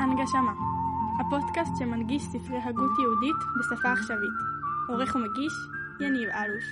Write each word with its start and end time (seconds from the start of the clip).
הנגשמה, 0.00 0.52
הפודקאסט 1.20 1.72
שמנגיש 1.78 2.22
ספרי 2.22 2.58
הגות 2.58 2.98
יהודית 2.98 3.36
בשפה 3.58 3.92
עכשווית. 3.92 4.38
עורך 4.88 5.16
ומגיש, 5.16 5.52
יניב 6.00 6.28
אלוש. 6.28 6.64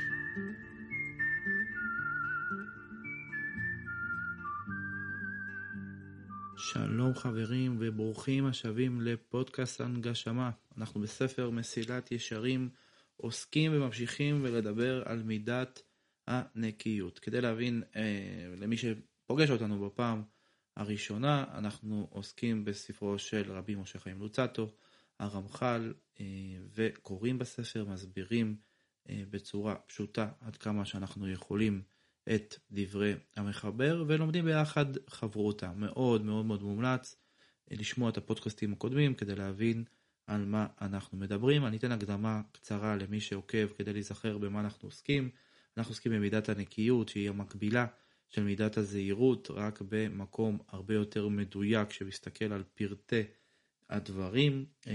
שלום 6.73 7.15
חברים 7.15 7.77
וברוכים 7.81 8.47
השבים 8.47 9.01
לפודקאסט 9.01 9.81
הנגשמה. 9.81 10.51
אנחנו 10.79 11.01
בספר 11.01 11.51
מסילת 11.51 12.13
ישרים 12.13 12.69
עוסקים 13.17 13.73
וממשיכים 13.75 14.41
ולדבר 14.45 15.03
על 15.05 15.23
מידת 15.23 15.83
הנקיות. 16.27 17.19
כדי 17.19 17.41
להבין 17.41 17.83
אה, 17.97 18.55
למי 18.57 18.77
שפוגש 18.77 19.51
אותנו 19.51 19.87
בפעם 19.87 20.23
הראשונה, 20.77 21.45
אנחנו 21.55 22.07
עוסקים 22.11 22.65
בספרו 22.65 23.19
של 23.19 23.53
רבי 23.53 23.75
משה 23.75 23.99
חיים 23.99 24.21
לוצטו, 24.21 24.75
הרמח"ל, 25.19 25.95
אה, 26.21 26.25
וקוראים 26.75 27.39
בספר, 27.39 27.85
מסבירים 27.85 28.57
אה, 29.11 29.23
בצורה 29.31 29.75
פשוטה 29.75 30.29
עד 30.41 30.57
כמה 30.57 30.85
שאנחנו 30.85 31.31
יכולים 31.31 31.83
את 32.35 32.55
דברי 32.71 33.15
המחבר 33.37 34.05
ולומדים 34.07 34.45
ביחד 34.45 34.87
חברותה. 35.09 35.73
מאוד 35.77 36.25
מאוד 36.25 36.45
מאוד 36.45 36.63
מומלץ 36.63 37.17
אה, 37.71 37.77
לשמוע 37.77 38.11
את 38.11 38.17
הפודקאסטים 38.17 38.73
הקודמים 38.73 39.15
כדי 39.15 39.35
להבין 39.35 39.85
על 40.27 40.45
מה 40.45 40.67
אנחנו 40.81 41.19
מדברים. 41.19 41.67
אני 41.67 41.77
אתן 41.77 41.93
הקדמה 41.93 42.41
קצרה 42.53 42.97
למי 42.97 43.21
שעוקב 43.21 43.67
כדי 43.79 43.93
להיזכר 43.93 44.39
במה 44.39 44.61
אנחנו 44.61 44.89
עוסקים. 44.89 45.31
אנחנו 45.77 45.91
עוסקים 45.91 46.13
במידת 46.13 46.49
הנקיות 46.49 47.09
שהיא 47.09 47.29
המקבילה 47.29 47.87
של 48.29 48.43
מידת 48.43 48.77
הזהירות 48.77 49.51
רק 49.51 49.83
במקום 49.89 50.59
הרבה 50.69 50.95
יותר 50.95 51.29
מדויק 51.29 51.93
שמסתכל 51.93 52.53
על 52.53 52.63
פרטי 52.75 53.23
הדברים 53.91 54.65
אה, 54.87 54.93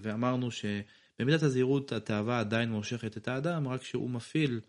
ואמרנו 0.00 0.48
שבמידת 0.50 1.42
הזהירות 1.42 1.92
התאווה 1.92 2.40
עדיין 2.40 2.70
מושכת 2.70 3.16
את 3.16 3.28
האדם 3.28 3.68
רק 3.68 3.82
שהוא 3.82 4.10
מפעיל 4.10 4.60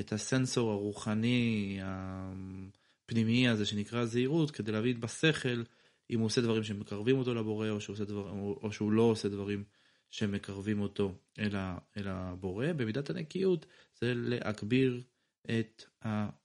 את 0.00 0.12
הסנסור 0.12 0.70
הרוחני 0.70 1.78
הפנימי 1.82 3.48
הזה 3.48 3.66
שנקרא 3.66 4.04
זהירות 4.04 4.50
כדי 4.50 4.72
להבין 4.72 5.00
בשכל 5.00 5.62
אם 6.10 6.18
הוא 6.18 6.26
עושה 6.26 6.40
דברים 6.40 6.62
שמקרבים 6.64 7.18
אותו 7.18 7.34
לבורא 7.34 7.70
או 7.70 7.80
שהוא, 7.80 7.96
דבר, 7.96 8.30
או 8.62 8.72
שהוא 8.72 8.92
לא 8.92 9.02
עושה 9.02 9.28
דברים 9.28 9.64
שמקרבים 10.10 10.80
אותו 10.80 11.14
אל, 11.38 11.56
ה, 11.56 11.78
אל 11.96 12.08
הבורא. 12.08 12.72
במידת 12.72 13.10
הנקיות 13.10 13.66
זה 14.00 14.12
להגביר 14.16 15.02
את 15.50 15.84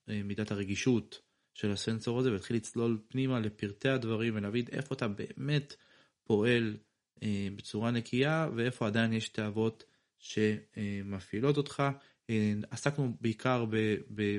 מידת 0.08 0.52
הרגישות 0.52 1.22
של 1.54 1.72
הסנסור 1.72 2.20
הזה 2.20 2.30
ולהתחיל 2.30 2.56
לצלול 2.56 3.00
פנימה 3.08 3.40
לפרטי 3.40 3.90
הדברים 3.90 4.36
ולהבין 4.36 4.66
איפה 4.72 4.96
אתה 4.96 5.08
באמת 5.08 5.76
פועל 6.24 6.78
אה, 7.24 7.48
בצורה 7.56 7.92
נקייה 7.92 8.50
ואיפה 8.56 8.88
עדיין 8.88 9.14
יש 9.14 9.30
תאוות 9.30 9.84
שמפעילות 10.20 11.58
אותך. 11.58 11.84
אה, 12.30 12.54
עסקנו 12.70 13.18
בעיקר 13.22 13.66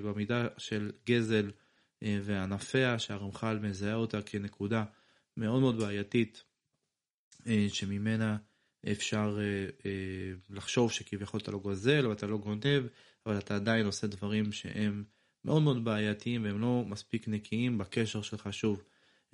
במידה 0.02 0.46
של 0.58 0.90
גזל 1.06 1.50
אה, 2.02 2.18
וענפיה 2.22 2.98
שהרמח"ל 2.98 3.58
מזהה 3.58 3.94
אותה 3.94 4.22
כנקודה 4.22 4.84
מאוד 5.36 5.60
מאוד 5.60 5.78
בעייתית 5.78 6.44
שממנה 7.68 8.36
אפשר 8.92 9.38
לחשוב 10.50 10.92
שכביכול 10.92 11.40
אתה 11.40 11.50
לא 11.50 11.58
גוזל 11.58 12.06
ואתה 12.06 12.26
לא 12.26 12.38
גונב 12.38 12.86
אבל 13.26 13.38
אתה 13.38 13.54
עדיין 13.56 13.86
עושה 13.86 14.06
דברים 14.06 14.52
שהם 14.52 15.04
מאוד 15.44 15.62
מאוד 15.62 15.84
בעייתיים 15.84 16.44
והם 16.44 16.60
לא 16.60 16.84
מספיק 16.86 17.28
נקיים 17.28 17.78
בקשר 17.78 18.22
שלך 18.22 18.48
שוב 18.52 18.82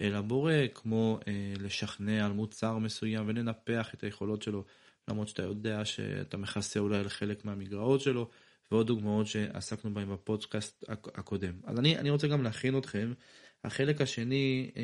אל 0.00 0.14
הבורא, 0.14 0.52
כמו 0.74 1.20
אה, 1.28 1.54
לשכנע 1.60 2.26
על 2.26 2.32
מוצר 2.32 2.78
מסוים 2.78 3.28
ולנפח 3.28 3.94
את 3.94 4.04
היכולות 4.04 4.42
שלו, 4.42 4.64
למרות 5.08 5.28
שאתה 5.28 5.42
יודע 5.42 5.84
שאתה 5.84 6.36
מכסה 6.36 6.80
אולי 6.80 6.98
על 6.98 7.08
חלק 7.08 7.44
מהמגרעות 7.44 8.00
שלו, 8.00 8.30
ועוד 8.70 8.86
דוגמאות 8.86 9.26
שעסקנו 9.26 9.94
בהן 9.94 10.12
בפודקאסט 10.12 10.84
הקודם. 10.88 11.52
אז 11.64 11.78
אני, 11.78 11.98
אני 11.98 12.10
רוצה 12.10 12.28
גם 12.28 12.42
להכין 12.42 12.78
אתכם. 12.78 13.12
החלק 13.64 14.00
השני, 14.00 14.70
אה, 14.76 14.82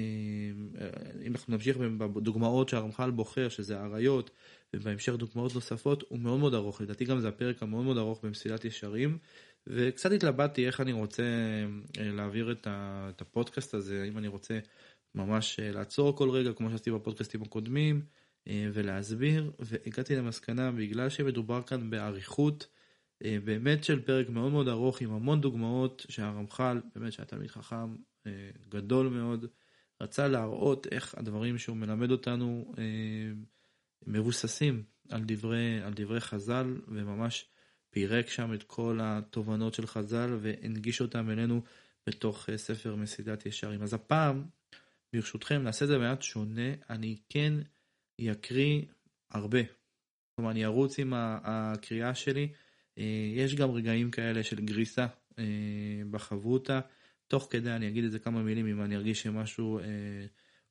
אם 1.27 1.33
אנחנו 1.33 1.55
נמשיך 1.55 1.77
בדוגמאות 1.77 2.69
שהרמח"ל 2.69 3.11
בוחר, 3.11 3.49
שזה 3.49 3.81
האריות, 3.81 4.31
ובהמשך 4.77 5.13
דוגמאות 5.13 5.55
נוספות, 5.55 6.05
הוא 6.09 6.19
מאוד 6.19 6.41
מאוד 6.41 6.55
ארוך. 6.55 6.81
לדעתי 6.81 7.05
גם 7.05 7.21
זה 7.21 7.29
הפרק 7.29 7.63
המאוד 7.63 7.85
מאוד 7.85 7.99
ארוך 7.99 8.25
במסילת 8.25 8.65
ישרים. 8.65 9.19
וקצת 9.67 10.13
התלבטתי 10.13 10.67
איך 10.67 10.81
אני 10.81 10.93
רוצה 10.93 11.23
אה, 11.99 12.11
להעביר 12.11 12.53
את 12.67 13.21
הפודקאסט 13.21 13.75
הזה, 13.75 14.05
אם 14.09 14.19
אני 14.19 14.29
רוצה 14.29 14.59
ממש 15.15 15.61
אה, 15.61 15.73
לעצור 15.73 16.17
כל 16.17 16.31
רגע 16.31 16.53
כמו 16.53 16.71
שעשיתי 16.71 16.91
בפודקאסטים 16.91 17.43
הקודמים 17.43 18.03
ולהסביר 18.73 19.53
והגעתי 19.59 20.17
למסקנה 20.17 20.73
בגלל 20.73 21.09
שמדובר 21.09 21.63
כאן 21.63 21.91
באריכות 21.91 22.67
באמת 23.45 23.85
של 23.85 24.01
פרק 24.01 24.29
מאוד 24.29 24.53
מאוד 24.53 24.69
ארוך 24.69 25.01
עם 25.01 25.13
המון 25.13 25.41
דוגמאות 25.41 26.07
שהרמח"ל 26.09 26.81
באמת 26.95 27.13
שהיה 27.13 27.27
תלמיד 27.27 27.51
חכם 27.51 27.97
גדול 28.69 29.09
מאוד 29.09 29.47
רצה 30.03 30.29
להראות 30.29 30.87
איך 30.91 31.15
הדברים 31.15 31.59
שהוא 31.59 31.77
מלמד 31.77 32.11
אותנו 32.11 32.75
מבוססים 34.07 34.83
על 35.11 35.23
דברי 35.27 35.83
על 35.83 35.93
דברי 35.95 36.21
חז"ל 36.21 36.81
וממש 36.89 37.47
פירק 37.91 38.29
שם 38.29 38.55
את 38.55 38.63
כל 38.63 38.99
התובנות 39.03 39.75
של 39.75 39.87
חז"ל 39.87 40.39
והנגיש 40.41 41.01
אותם 41.01 41.31
אלינו 41.31 41.63
בתוך 42.07 42.51
אה, 42.51 42.59
ספר 42.59 42.97
מסידת 42.97 43.47
ישרים. 43.47 43.83
אז 43.83 43.95
הפעם, 43.95 44.45
ברשותכם, 45.13 45.63
נעשה 45.63 45.85
את 45.85 45.89
זה 45.89 45.99
מעט 45.99 46.23
שונה, 46.23 46.73
אני 46.91 47.17
כן 47.29 47.55
אקריא 48.31 48.83
הרבה. 49.31 49.59
כלומר, 50.35 50.51
אני 50.51 50.65
ארוץ 50.65 50.99
עם 50.99 51.13
הקריאה 51.17 52.15
שלי. 52.15 52.49
אה, 52.99 53.33
יש 53.35 53.55
גם 53.55 53.71
רגעים 53.71 54.11
כאלה 54.11 54.43
של 54.43 54.61
גריסה 54.61 55.07
אה, 55.39 55.45
בחברותה. 56.11 56.81
תוך 57.29 57.47
כדי 57.51 57.71
אני 57.71 57.89
אגיד 57.89 58.05
את 58.05 58.11
זה 58.13 58.19
כמה 58.19 58.43
מילים 58.43 58.67
אם 58.67 58.83
אני 58.83 58.97
ארגיש 58.97 59.23
שמשהו 59.23 59.81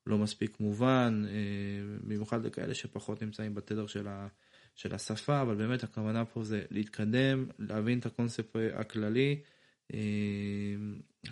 לא 0.07 0.17
מספיק 0.17 0.59
מובן, 0.59 1.23
במיוחד 2.03 2.45
לכאלה 2.45 2.73
שפחות 2.73 3.23
נמצאים 3.23 3.55
בתדר 3.55 3.87
של 3.87 4.07
ה... 4.07 4.27
של 4.75 4.95
השפה, 4.95 5.41
אבל 5.41 5.55
באמת 5.55 5.83
הכוונה 5.83 6.25
פה 6.25 6.43
זה 6.43 6.63
להתקדם, 6.69 7.45
להבין 7.59 7.99
את 7.99 8.05
הקונספט 8.05 8.55
הכללי, 8.73 9.41
אה, 9.93 9.99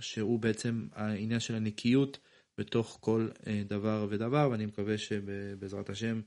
שהוא 0.01 0.39
בעצם 0.39 0.87
העניין 0.93 1.39
של 1.39 1.55
הנקיות 1.55 2.19
בתוך 2.57 2.97
כל 3.01 3.27
אה, 3.47 3.63
דבר 3.65 4.07
ודבר, 4.09 4.49
ואני 4.51 4.65
מקווה 4.65 4.97
שבעזרת 4.97 5.89
השם 5.89 6.21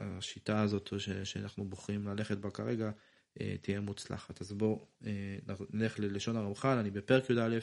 השיטה 0.00 0.60
הזאת 0.60 0.92
שאנחנו 1.24 1.64
בוחרים 1.64 2.06
ללכת 2.08 2.38
בה 2.38 2.50
כרגע 2.50 2.90
אה, 3.40 3.54
תהיה 3.60 3.80
מוצלחת. 3.80 4.40
אז 4.40 4.52
בואו 4.52 4.86
נלך 5.70 5.98
ללשון 5.98 6.36
הרמח"ל, 6.36 6.78
אני 6.78 6.90
בפרק 6.90 7.30
י"א, 7.30 7.58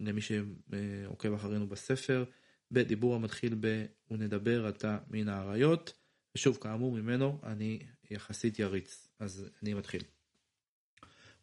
למי 0.00 0.20
שעוקב 0.20 1.32
אחרינו 1.34 1.66
בספר, 1.66 2.24
בדיבור 2.70 3.14
המתחיל 3.14 3.56
ב 3.60 3.84
"ונדבר 4.10 4.66
עתה 4.66 4.98
מן 5.10 5.28
האריות". 5.28 5.92
ושוב, 6.34 6.58
כאמור, 6.60 6.92
ממנו 6.92 7.40
אני 7.42 7.78
יחסית 8.10 8.58
יריץ, 8.58 9.08
אז 9.18 9.50
אני 9.62 9.74
מתחיל. 9.74 10.02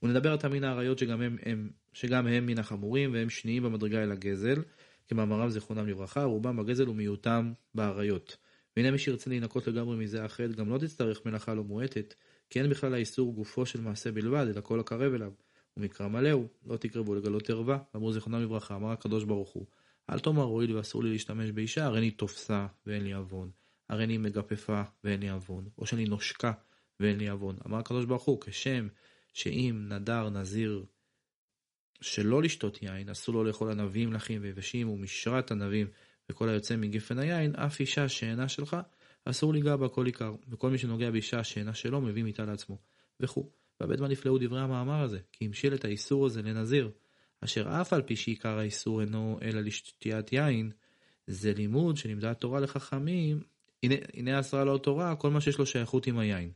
ונדבר 0.04 0.34
עתה 0.34 0.50
מן 0.50 0.64
האריות 0.64 1.00
שגם 1.00 1.22
הם, 1.22 1.38
הם, 1.42 1.70
שגם 1.94 2.28
הם 2.28 2.46
מן 2.46 2.60
החמורים 2.60 3.14
והם 3.14 3.30
שניים 3.30 3.64
במדרגה 3.64 4.04
אל 4.04 4.12
הגזל, 4.12 4.62
כמאמרם 5.08 5.50
זיכרונם 5.50 5.88
לברכה, 5.88 6.24
רובם 6.24 6.58
בגזל 6.58 6.90
ומיעוטם 6.90 7.54
באריות. 7.76 8.38
והנה 8.78 8.92
מי 8.92 8.98
שירצה 8.98 9.30
להינקות 9.30 9.68
לגמרי 9.68 9.98
מזה 9.98 10.25
החטא, 10.25 10.48
גם 10.48 10.69
לא 10.69 10.78
תצטרך 10.78 11.25
מלאכה 11.25 11.54
לא 11.54 11.63
מועטת, 11.63 12.13
כי 12.50 12.62
אין 12.62 12.69
בכלל 12.69 12.94
האיסור 12.94 13.34
גופו 13.34 13.66
של 13.66 13.81
מעשה 13.81 14.12
בלבד, 14.12 14.45
אלא 14.50 14.62
כל 14.62 14.80
הקרב 14.80 15.13
אליו. 15.13 15.31
ומקרא 15.78 16.07
מלא 16.07 16.31
הוא, 16.31 16.48
לא 16.66 16.78
תקרבו 16.78 17.16
לגלות 17.16 17.50
ערווה, 17.50 17.78
אמרו 17.95 18.13
זיכרונם 18.13 18.42
לברכה, 18.44 18.75
אמר 18.75 18.92
הקדוש 18.92 19.24
ברוך 19.24 19.50
הוא, 19.50 19.66
אל 20.10 20.19
תאמר 20.19 20.44
הואיל 20.44 20.75
ואסור 20.78 21.04
לי 21.04 21.12
להשתמש 21.12 21.51
באישה, 21.51 21.86
הרי 21.86 22.00
אני 22.00 22.12
תופסה 22.12 22.68
ואין 22.86 23.04
לי 23.04 23.13
עוון. 23.13 23.51
הרי 23.90 24.04
אני 24.04 24.18
מגפפה 24.18 24.81
ואין 25.04 25.19
לי 25.19 25.30
עוון, 25.30 25.69
או 25.78 25.86
שאני 25.86 26.06
נושקה 26.06 26.51
ואין 27.00 27.18
לי 27.18 27.30
עוון. 27.30 27.56
אמר 27.66 27.78
הקדוש 27.78 28.06
ברוך 28.06 28.24
הוא, 28.24 28.42
כשם 28.42 28.88
שאם 29.34 29.86
נדר 29.90 30.30
נזיר 30.30 30.86
שלא 32.01 32.42
לשתות 32.42 32.81
יין, 32.81 33.10
אסור 33.10 33.36
לו 33.36 33.44
לאכול 33.44 33.72
ענבים 33.72 34.13
לחים 34.13 34.42
ויבשים 34.42 34.90
ומשרת 34.90 35.51
ענבים 35.51 35.88
וכל 36.29 36.50
היוצא 36.50 36.75
מגפן 36.75 37.19
היין, 37.19 37.56
אף 37.56 37.79
אישה 37.79 38.09
שאינה 38.09 38.47
שלך, 38.47 38.77
אסור 39.25 39.53
ליגע 39.53 39.75
בה 39.75 39.89
כל 39.89 40.06
עיקר, 40.06 40.35
וכל 40.50 40.69
מי 40.69 40.77
שנוגע 40.77 41.12
באישה 41.12 41.44
שאינה 41.44 41.73
שלו, 41.73 42.01
מביא 42.01 42.23
מיתה 42.23 42.45
לעצמו, 42.45 42.77
וכו'. 43.19 43.50
והבית 43.79 44.00
מה 44.00 44.07
נפלאו 44.07 44.38
דברי 44.38 44.59
המאמר 44.59 45.01
הזה, 45.01 45.19
כי 45.31 45.45
המשיל 45.45 45.73
את 45.73 45.85
האיסור 45.85 46.25
הזה 46.25 46.41
לנזיר, 46.41 46.89
אשר 47.41 47.81
אף 47.81 47.94
על 47.94 48.01
פי 48.01 48.15
שעיקר 48.15 48.57
האיסור 48.59 49.01
אינו 49.01 49.39
אלא 49.41 49.62
לשתיית 49.62 50.33
יין, 50.33 50.71
זה 51.27 51.53
לימוד 51.53 51.97
שלימדה 51.97 52.31
התורה 52.31 52.59
לחכמים 52.59 53.41
הנה, 53.83 53.95
הנה 54.13 54.39
אסרה 54.39 54.63
לו 54.63 54.77
תורה, 54.77 55.15
כל 55.15 55.31
מה 55.31 55.41
שיש 55.41 55.57
לו 55.57 55.65
שייכות 55.65 56.07
עם 56.07 56.18
היין. 56.18 56.51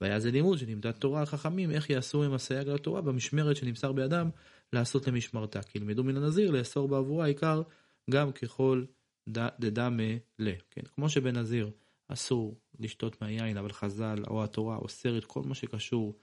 והיה 0.00 0.20
זה 0.20 0.30
לימוד 0.30 0.58
שנמדד 0.58 0.90
תורה 0.90 1.20
על 1.20 1.26
חכמים, 1.26 1.70
איך 1.70 1.90
יעשו 1.90 2.22
עם 2.22 2.34
הסייג 2.34 2.68
לתורה 2.68 3.00
במשמרת 3.00 3.56
שנמסר 3.56 3.92
בידם 3.92 4.30
לעשות 4.72 5.08
למשמרתה. 5.08 5.62
כי 5.62 5.78
ילמדו 5.78 6.04
מן 6.04 6.16
הנזיר 6.16 6.50
לאסור 6.50 6.88
בעבורה 6.88 7.24
העיקר 7.24 7.62
גם 8.10 8.32
ככל 8.32 8.84
דדמה 9.32 10.12
ל. 10.38 10.50
כן? 10.70 10.82
כמו 10.94 11.08
שבנזיר 11.08 11.70
אסור 12.08 12.58
לשתות 12.78 13.22
מהיין, 13.22 13.56
אבל 13.56 13.72
חז"ל 13.72 14.22
או 14.28 14.44
התורה 14.44 14.76
אוסרת 14.76 15.24
כל 15.24 15.42
מה 15.42 15.54
שקשור 15.54 16.14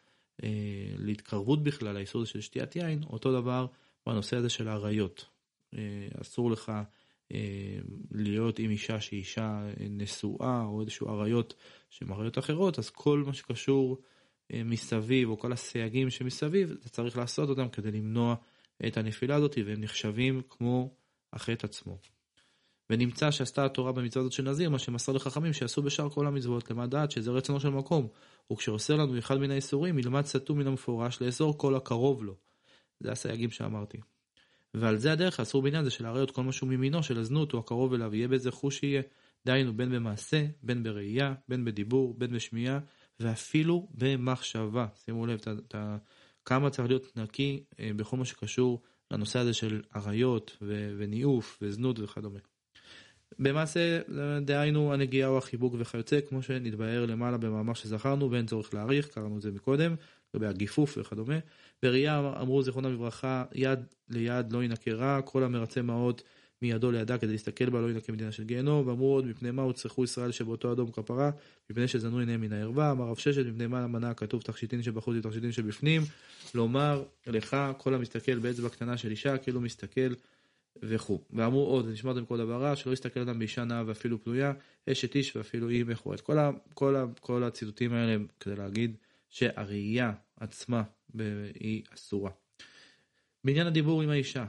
אה, 0.44 0.50
להתקרבות 0.98 1.64
בכלל, 1.64 1.98
האיסור 1.98 2.26
של 2.26 2.42
שתיית 2.42 2.76
יין, 2.76 3.04
אותו 3.04 3.42
דבר 3.42 3.68
בנושא 4.06 4.38
הזה 4.38 4.50
של 4.50 4.68
האריות. 4.68 5.26
אה, 5.74 6.08
אסור 6.22 6.52
לך 6.52 6.72
אה, 7.32 7.80
להיות 8.12 8.60
עם 8.60 8.72
אישה 8.72 9.00
שהיא 9.02 9.20
אישה 9.20 9.68
אה, 9.80 9.86
נשואה 9.90 10.64
או 10.66 10.82
איזשהו 10.82 11.10
אריות 11.10 11.54
שהן 11.90 12.12
אריות 12.12 12.38
אחרות, 12.38 12.80
אז 12.80 12.90
כל 12.90 13.24
מה 13.26 13.34
שקשור 13.34 13.98
אה, 14.54 14.62
מסביב 14.64 15.30
או 15.30 15.40
כל 15.40 15.52
הסייגים 15.52 16.10
שמסביב, 16.10 16.72
אתה 16.72 16.90
צריך 16.90 17.18
לעשות 17.18 17.50
אותם 17.50 17.70
כדי 17.70 17.92
למנוע 17.92 18.36
את 18.88 18.98
הנפילה 18.98 19.36
הזאת 19.36 19.58
והם 19.66 19.82
נחשבים 19.82 20.42
כמו 20.50 20.96
החטא 21.34 21.66
עצמו. 21.66 21.98
ונמצא 22.90 23.32
שעשתה 23.32 23.66
התורה 23.66 23.92
במצווה 23.92 24.22
הזאת 24.22 24.32
של 24.32 24.50
נזיר, 24.50 24.70
מה 24.70 24.80
שמסר 24.80 25.12
לחכמים 25.12 25.54
שיעשו 25.54 25.82
בשאר 25.82 26.10
כל 26.10 26.28
המצוות, 26.28 26.72
למד 26.72 26.90
דעת 26.90 27.12
שזה 27.12 27.32
רצונו 27.32 27.60
של 27.60 27.70
מקום. 27.70 28.08
וכשאוסר 28.54 28.96
לנו 28.96 29.20
אחד 29.20 29.38
מן 29.38 29.52
האיסורים, 29.52 30.00
ילמד 30.00 30.26
סתום 30.26 30.60
מן 30.60 30.68
המפורש 30.68 31.22
לאסור 31.22 31.58
כל 31.58 31.76
הקרוב 31.76 32.24
לו. 32.24 32.36
זה 33.00 33.12
הסייגים 33.12 33.50
שאמרתי. 33.50 33.98
ועל 34.74 34.98
זה 34.98 35.12
הדרך 35.12 35.40
אסור 35.40 35.62
בעניין 35.62 35.84
זה 35.84 35.90
של 35.90 36.06
האריות 36.06 36.32
כל 36.32 36.44
משהו 36.44 36.68
ממינו 36.68 37.04
של 37.04 37.20
הזנות 37.20 37.54
או 37.54 37.60
הקרוב 37.60 37.94
אליו, 37.94 38.16
יהיה 38.16 38.28
באיזה 38.28 38.52
חוש 38.52 38.80
שיהיה. 38.80 39.02
דהיינו 39.46 39.74
בין 39.74 39.92
במעשה, 39.92 40.46
בין 40.64 40.84
בראייה, 40.84 41.34
בין 41.50 41.66
בדיבור, 41.66 42.14
בין 42.18 42.32
בשמיעה, 42.32 42.80
ואפילו 43.20 43.88
במחשבה. 43.92 44.88
שימו 44.96 45.26
לב 45.26 45.40
ת, 45.40 45.48
ת, 45.48 45.76
כמה 46.46 46.70
צריך 46.70 46.88
להיות 46.88 47.18
נקי 47.18 47.64
אה, 47.80 47.92
בכל 47.96 48.18
מה 48.18 48.26
שקשור 48.26 48.82
לנושא 49.12 49.40
הזה 49.40 49.54
של 49.54 49.82
אריות 49.96 50.58
וניאוף 50.98 51.58
וזנות 51.62 52.00
וכדומה. 52.00 52.40
במעשה, 53.40 54.00
דהיינו 54.42 54.94
הנגיעה 54.94 55.30
או 55.30 55.38
החיבוק 55.38 55.76
וכיוצא, 55.78 56.20
כמו 56.30 56.42
שנתבהר 56.42 57.06
למעלה 57.06 57.38
במאמר 57.38 57.74
שזכרנו 57.74 58.32
ואין 58.32 58.46
צורך 58.46 58.74
להעריך, 58.74 59.08
קראנו 59.08 59.38
את 59.38 59.42
זה 59.42 59.52
מקודם, 59.52 59.96
לגבי 60.34 60.48
הגיפוף 60.48 60.98
וכדומה. 60.98 61.40
בראייה 61.84 62.34
אמרו 62.42 62.64
זיכרונם 62.64 62.94
לברכה, 62.94 63.44
יד 63.56 63.80
ליד 64.10 64.52
לא 64.52 64.64
ינקה 64.64 64.92
רע, 64.92 65.22
כל 65.22 65.44
המרצה 65.44 65.82
מעות 65.82 66.24
מידו 66.62 66.92
לידה 66.92 67.18
כדי 67.18 67.32
להסתכל 67.32 67.70
בה 67.70 67.82
לא 67.82 67.92
ינקה 67.92 68.12
מדינה 68.14 68.32
של 68.32 68.44
גיהנום, 68.44 68.88
ואמרו 68.88 69.14
עוד 69.14 69.26
מפני 69.26 69.52
מה 69.52 69.62
הוצרכו 69.62 70.04
ישראל 70.04 70.32
שבאותו 70.32 70.72
אדום 70.72 70.92
כפרה, 70.92 71.32
מפני 71.70 71.88
שזנו 71.88 72.20
עיניהם 72.20 72.42
מן 72.42 72.54
הערווה, 72.54 72.92
אמר 72.92 73.06
רב 73.06 73.18
ששת, 73.18 73.46
מפני 73.46 73.68
מה 73.68 73.82
למנה 73.82 74.14
כתוב 74.14 74.42
תכשיטין 74.42 74.84
שבחוץ 74.84 75.16
ותכשיטין 75.18 75.52
שבפנים, 75.52 76.02
לומר 76.56 77.04
לך 77.28 77.58
כל 77.78 77.94
המסתכל 77.94 78.40
באצבע 78.40 78.70
קטנה 78.70 78.98
של 78.98 79.12
אישה 79.12 79.38
כאילו 79.38 79.62
מסתכל 79.62 80.14
וכו'. 80.84 81.20
ואמרו 81.34 81.66
עוד, 81.66 81.88
נשמרתם 81.88 82.26
כל 82.26 82.38
דבר 82.38 82.62
רע, 82.62 82.76
שלא 82.76 82.94
יסתכל 82.94 83.20
אדם 83.20 83.40
באישה 83.40 83.64
נאה 83.64 83.84
ואפילו 83.86 84.24
פנויה, 84.24 84.54
אשת 84.92 85.16
איש 85.16 85.36
ואפילו 85.36 85.70
היא 85.70 85.86
מכוערת. 85.86 86.22
כל, 86.22 86.38
כל, 86.74 86.96
כל 87.22 87.44
הציטוטים 87.44 87.94
האלה 87.94 88.24
כדי 88.40 88.56
להגיד 88.56 88.96
שהראייה 89.30 90.12
עצמה 90.40 90.84
היא 91.60 91.84
אסורה. 91.94 92.32
בעניין 93.44 93.68
הדיבור 93.68 94.02
עם 94.02 94.10
האישה, 94.10 94.46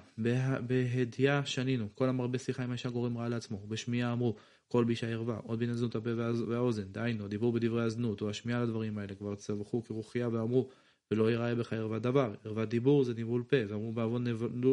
בהדייה 0.66 1.46
שנינו, 1.46 1.88
כל 1.94 2.08
המרבה 2.08 2.38
שיחה 2.38 2.64
עם 2.64 2.70
האישה 2.70 2.90
גורם 2.90 3.18
רע 3.18 3.28
לעצמו, 3.28 3.66
בשמיעה 3.68 4.12
אמרו, 4.12 4.36
כל 4.68 4.84
באישה 4.84 5.08
ערווה, 5.08 5.36
עוד 5.36 5.58
בין 5.58 5.70
הזנות 5.70 5.94
הפה 5.94 6.10
והאוזן, 6.48 6.92
דהיינו, 6.92 7.24
הדיבור 7.24 7.52
בדברי 7.52 7.82
הזנות, 7.82 8.20
או 8.20 8.30
השמיעה 8.30 8.62
לדברים 8.62 8.98
האלה, 8.98 9.14
כבר 9.14 9.34
צווחו 9.34 9.84
כרוכיה 9.84 10.28
ואמרו, 10.28 10.68
ולא 11.10 11.32
יראה 11.32 11.54
בך 11.54 11.72
ערוות 11.72 12.02
דבר, 12.02 12.34
ערוות 12.44 12.68
דיבור 12.68 13.04
זה 13.04 13.14
ניבול 13.14 13.42
פה, 13.48 13.56
ואמרו 13.68 13.92
בעוון 13.92 14.24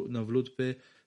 נבלות 0.09 0.47
פה 0.47 0.63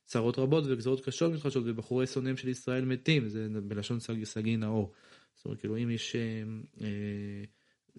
צרות 0.08 0.38
רבות 0.38 0.64
וגזרות 0.66 1.05
קשות 1.05 1.32
מתחדשות, 1.32 1.64
ובחורי 1.66 2.06
שונאים 2.06 2.37
של 2.37 2.49
ישראל 2.49 2.84
מתים, 2.84 3.28
זה 3.28 3.49
בלשון 3.62 3.99
סגי 4.25 4.56
נאור. 4.56 4.93
זאת 5.34 5.44
אומרת, 5.44 5.60
כאילו 5.60 5.76
אם 5.76 5.90
יש 5.90 6.16
אה, 6.16 6.20
אה, 6.81 7.44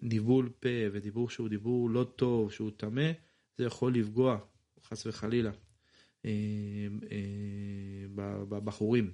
ניבול 0.02 0.50
פה 0.60 0.70
ודיבור 0.92 1.30
שהוא 1.30 1.50
דיבור 1.50 1.90
לא 1.90 2.04
טוב, 2.16 2.52
שהוא 2.52 2.72
טמא, 2.78 3.12
זה 3.58 3.66
יכול 3.66 3.96
לפגוע, 3.96 4.38
חס 4.84 5.06
וחלילה, 5.06 5.52
אה, 6.26 6.32
אה, 7.12 8.08
בבחורים. 8.50 9.12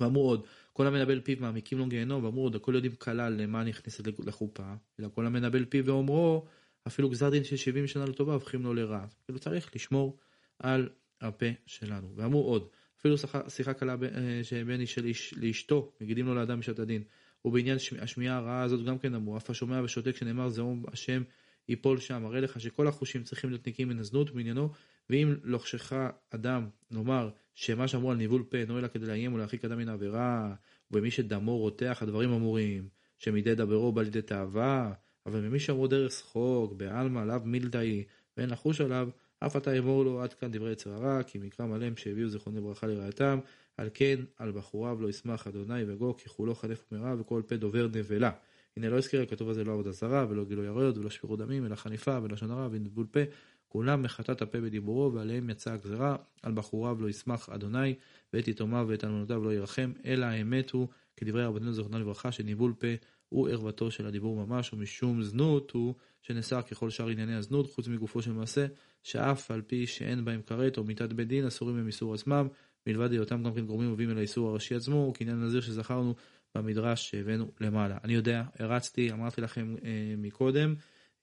ואמרו 0.00 0.28
עוד, 0.28 0.46
כל 0.72 0.86
המנבל 0.86 1.20
פיו 1.20 1.36
מעמיקים 1.40 1.78
לו 1.78 1.86
גיהנום, 1.86 2.24
ואמרו 2.24 2.42
עוד, 2.42 2.56
הכל 2.56 2.74
יודעים 2.74 2.94
כלל 2.94 3.32
למה 3.32 3.64
נכנסת 3.64 4.20
לחופה, 4.26 4.74
אלא 5.00 5.08
כל 5.08 5.26
המנבל 5.26 5.64
פיו 5.64 5.86
ואומרו, 5.86 6.46
אפילו 6.86 7.10
גזר 7.10 7.30
דין 7.30 7.44
של 7.44 7.56
70 7.56 7.86
שנה 7.86 8.04
לטובה 8.04 8.34
הופכים 8.34 8.62
לו 8.62 8.74
לרע. 8.74 9.04
כאילו 9.24 9.38
צריך 9.38 9.76
לשמור 9.76 10.18
על 10.58 10.88
הפה 11.20 11.46
שלנו. 11.66 12.12
ואמרו 12.16 12.42
עוד, 12.42 12.68
אפילו 13.00 13.14
שיחה 13.48 13.74
קלה 13.74 13.96
אה, 14.02 14.40
שבין 14.42 14.80
איש 14.80 15.34
לאשתו, 15.36 15.92
מגידים 16.00 16.26
לו 16.26 16.34
לאדם 16.34 16.58
בשעת 16.58 16.78
הדין. 16.78 17.02
ובעניין 17.44 17.76
השמיעה 18.00 18.36
הרעה 18.36 18.62
הזאת 18.62 18.84
גם 18.84 18.98
כן 18.98 19.14
אמרו, 19.14 19.36
אף 19.36 19.50
השומע 19.50 19.80
ושותק 19.84 20.16
שנאמר 20.16 20.48
זעום 20.48 20.84
השם 20.92 21.22
ייפול 21.68 21.98
שם, 21.98 22.24
הרי 22.24 22.40
לך 22.40 22.60
שכל 22.60 22.88
החושים 22.88 23.22
צריכים 23.22 23.50
להיות 23.50 23.68
נקיים 23.68 23.88
מן 23.88 23.98
הזנות 23.98 24.30
בעניינו, 24.30 24.70
ואם 25.10 25.34
לוחשך 25.42 25.92
אדם, 26.30 26.68
נאמר, 26.90 27.30
שמה 27.54 27.88
שאמרו 27.88 28.10
על 28.10 28.16
ניבול 28.16 28.44
פה 28.48 28.56
אינו 28.56 28.78
אלא 28.78 28.88
כדי 28.88 29.06
לאיים 29.06 29.34
ולהרחיק 29.34 29.64
אדם 29.64 29.78
מן 29.78 29.88
העבירה, 29.88 30.54
ובמי 30.90 31.10
שדמו 31.10 31.58
רותח 31.58 31.98
הדברים 32.02 32.32
אמורים, 32.32 32.88
שמידי 33.18 33.54
דברו 33.54 33.92
בא 33.92 34.02
לידי 34.02 34.22
תאווה, 34.22 34.92
אבל 35.26 35.40
ממי 35.40 35.60
שאמרו 35.60 35.86
דרך 35.86 36.12
שחוק, 36.12 36.72
בעלמא, 36.72 37.20
לאו 37.20 37.40
מילדאי, 37.44 38.04
ואין 38.36 38.50
לחוש 38.50 38.80
עליו, 38.80 39.08
אף 39.40 39.56
אתה 39.56 39.78
אמור 39.78 40.04
לו 40.04 40.22
עד 40.22 40.34
כאן 40.34 40.52
דברי 40.52 40.72
יצר 40.72 40.92
הרע, 40.92 41.22
כי 41.22 41.38
מקרא 41.38 41.66
מלא 41.66 41.86
שהביאו 41.96 42.28
זיכרוני 42.28 42.60
ברכה 42.60 42.86
לרעתם, 42.86 43.38
על 43.76 43.88
כן 43.94 44.16
על 44.36 44.52
בחוריו 44.52 45.02
לא 45.02 45.08
ישמח 45.08 45.46
אדוני 45.46 45.82
וגו, 45.86 46.16
כי 46.16 46.28
כולו 46.28 46.54
חנף 46.54 46.84
ומרע 46.92 47.14
וכל 47.18 47.42
פה 47.46 47.56
דובר 47.56 47.88
נבלה. 47.94 48.30
הנה 48.76 48.88
לא 48.88 48.98
הזכיר 48.98 49.22
הכתוב 49.22 49.48
הזה 49.50 49.64
לא 49.64 49.72
עבודה 49.72 49.92
זרה 49.92 50.26
ולא 50.28 50.44
גילוי 50.44 50.66
עריות 50.66 50.98
ולא 50.98 51.10
שפיכות 51.10 51.38
דמים 51.38 51.66
אלא 51.66 51.74
חניפה 51.74 52.18
ולשון 52.22 52.50
הרע 52.50 52.68
ונבול 52.70 53.06
פה. 53.10 53.20
כולם 53.68 54.02
מחטאת 54.02 54.42
הפה 54.42 54.60
בדיבורו 54.60 55.12
ועליהם 55.12 55.50
יצאה 55.50 55.74
הגזרה. 55.74 56.16
על 56.42 56.52
בחוריו 56.52 56.96
לא 57.00 57.08
ישמח 57.08 57.48
אדוני 57.48 57.94
ואת 58.32 58.48
יתומיו 58.48 58.86
ואת 58.88 59.04
אלמנותיו 59.04 59.44
לא 59.44 59.54
ירחם 59.54 59.92
אלא 60.04 60.26
האמת 60.26 60.70
הוא 60.70 60.88
כדברי 61.16 61.44
רבנו 61.44 61.72
זכרונה 61.72 61.98
לברכה 61.98 62.32
שניבול 62.32 62.72
פה 62.78 62.86
הוא 63.28 63.48
ערוותו 63.48 63.90
של 63.90 64.06
הדיבור 64.06 64.46
ממש 64.46 64.72
ומשום 64.72 65.22
זנות 65.22 65.70
הוא 65.70 65.94
שנאסר 66.22 66.62
ככל 66.62 66.90
שאר 66.90 67.08
ענייני 67.08 67.34
הזנות 67.34 67.70
חוץ 67.70 67.88
מגופו 67.88 68.22
של 68.22 68.32
מעשה 68.32 68.66
שאף 69.02 69.50
על 69.50 69.62
פי 69.62 69.86
שאין 69.86 70.24
בהם 70.24 70.42
כרת 70.42 70.78
או 70.78 70.84
מיתת 70.84 71.12
בית 71.12 71.28
דין 71.28 71.46
אסורים 71.46 71.76
הם 71.76 71.86
איסור 71.86 72.14
עצמם 72.14 72.48
מלבד 72.86 73.12
היותם 73.12 73.42
גם 73.42 73.54
כן 73.54 73.66
גורמים 73.66 73.92
מביאים 73.92 74.10
אל 74.10 74.18
האיסור 74.18 74.50
הראשי 74.50 74.74
עצמו 74.74 75.12
כעניין 75.14 75.44
נזיר 75.44 75.60
שזכרנו 75.60 76.14
במדרש 76.54 77.10
שהבאנו 77.10 77.50
למעלה. 77.60 77.98
אני 78.04 78.14
יודע, 78.14 78.42
הרצתי, 78.58 79.12
אמרתי 79.12 79.40
לכם 79.40 79.74
אה, 79.84 80.14
מקודם, 80.18 80.74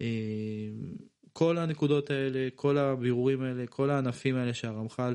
אה, 0.02 0.08
כל 1.34 1.58
הנקודות 1.58 2.10
האלה, 2.10 2.48
כל 2.56 2.78
הבירורים 2.78 3.42
האלה, 3.42 3.68
כל 3.68 3.90
הענפים 3.90 4.36
האלה 4.36 4.54
שהרמח"ל 4.54 5.14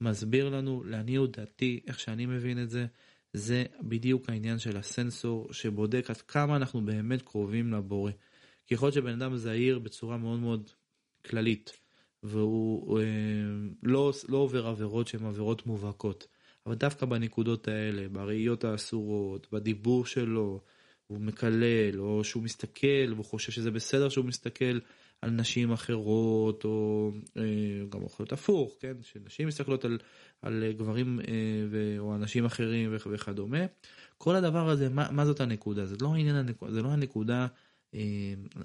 מסביר 0.00 0.48
לנו, 0.48 0.84
לעניות 0.84 1.36
דעתי, 1.36 1.80
איך 1.86 2.00
שאני 2.00 2.26
מבין 2.26 2.62
את 2.62 2.70
זה, 2.70 2.86
זה 3.32 3.64
בדיוק 3.82 4.28
העניין 4.28 4.58
של 4.58 4.76
הסנסור 4.76 5.52
שבודק 5.52 6.10
עד 6.10 6.16
כמה 6.16 6.56
אנחנו 6.56 6.84
באמת 6.84 7.22
קרובים 7.22 7.72
לבורא. 7.72 8.12
כי 8.66 8.74
יכול 8.74 8.86
להיות 8.86 8.94
שבן 8.94 9.22
אדם 9.22 9.36
זהיר 9.36 9.78
בצורה 9.78 10.16
מאוד 10.16 10.40
מאוד 10.40 10.70
כללית, 11.26 11.81
והוא 12.22 13.00
אה, 13.00 13.04
לא, 13.82 14.12
לא 14.28 14.36
עובר 14.36 14.66
עבירות 14.66 15.08
שהן 15.08 15.24
עבירות 15.24 15.66
מובהקות. 15.66 16.26
אבל 16.66 16.74
דווקא 16.74 17.06
בנקודות 17.06 17.68
האלה, 17.68 18.08
בראיות 18.08 18.64
האסורות, 18.64 19.46
בדיבור 19.52 20.06
שלו, 20.06 20.60
הוא 21.06 21.20
מקלל, 21.20 22.00
או 22.00 22.24
שהוא 22.24 22.42
מסתכל, 22.42 23.12
והוא 23.14 23.24
חושב 23.24 23.52
שזה 23.52 23.70
בסדר 23.70 24.08
שהוא 24.08 24.24
מסתכל 24.24 24.78
על 25.22 25.30
נשים 25.30 25.72
אחרות, 25.72 26.64
או 26.64 27.10
אה, 27.36 27.42
גם 27.88 28.04
יכול 28.04 28.24
להיות 28.24 28.32
הפוך, 28.32 28.76
כן? 28.80 28.94
שנשים 29.02 29.48
מסתכלות 29.48 29.84
על, 29.84 29.98
על 30.42 30.64
גברים 30.76 31.20
אה, 31.20 31.24
ו, 31.70 31.96
או 31.98 32.14
אנשים 32.14 32.44
אחרים 32.44 32.90
וכדומה. 32.92 33.66
כל 34.18 34.36
הדבר 34.36 34.68
הזה, 34.68 34.88
מה, 34.88 35.10
מה 35.10 35.26
זאת 35.26 35.40
הנקודה? 35.40 35.86
זה 35.86 35.96
לא, 36.00 36.14
העניין, 36.14 36.46
זה 36.68 36.82
לא 36.82 36.88
הנקודה 36.88 37.46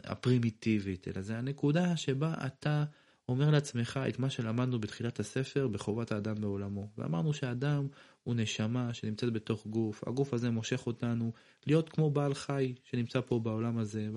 הפרימיטיבית, 0.04 1.08
אלא 1.08 1.22
זה 1.22 1.38
הנקודה 1.38 1.98
שבה 1.98 2.34
אתה... 2.46 2.84
אומר 3.30 3.50
לעצמך 3.50 4.00
את 4.10 4.20
מה 4.20 4.30
שלמדנו 4.30 4.80
בתחילת 4.80 5.20
הספר 5.20 5.68
בחובת 5.68 6.12
האדם 6.12 6.36
בעולמו. 6.42 6.88
ואמרנו 6.98 7.34
שהאדם 7.34 7.88
הוא 8.24 8.36
נשמה 8.36 8.94
שנמצאת 8.94 9.34
בתוך 9.34 9.68
גוף, 9.68 10.08
הגוף 10.08 10.34
הזה 10.34 10.50
מושך 10.50 10.88
אותנו 10.88 11.32
להיות 11.68 11.90
כמו 11.90 12.10
בעל 12.10 12.34
חי 12.34 12.74
שנמצא 12.84 13.22
פה 13.22 13.40
בעולם 13.40 13.78
הזה, 13.78 14.10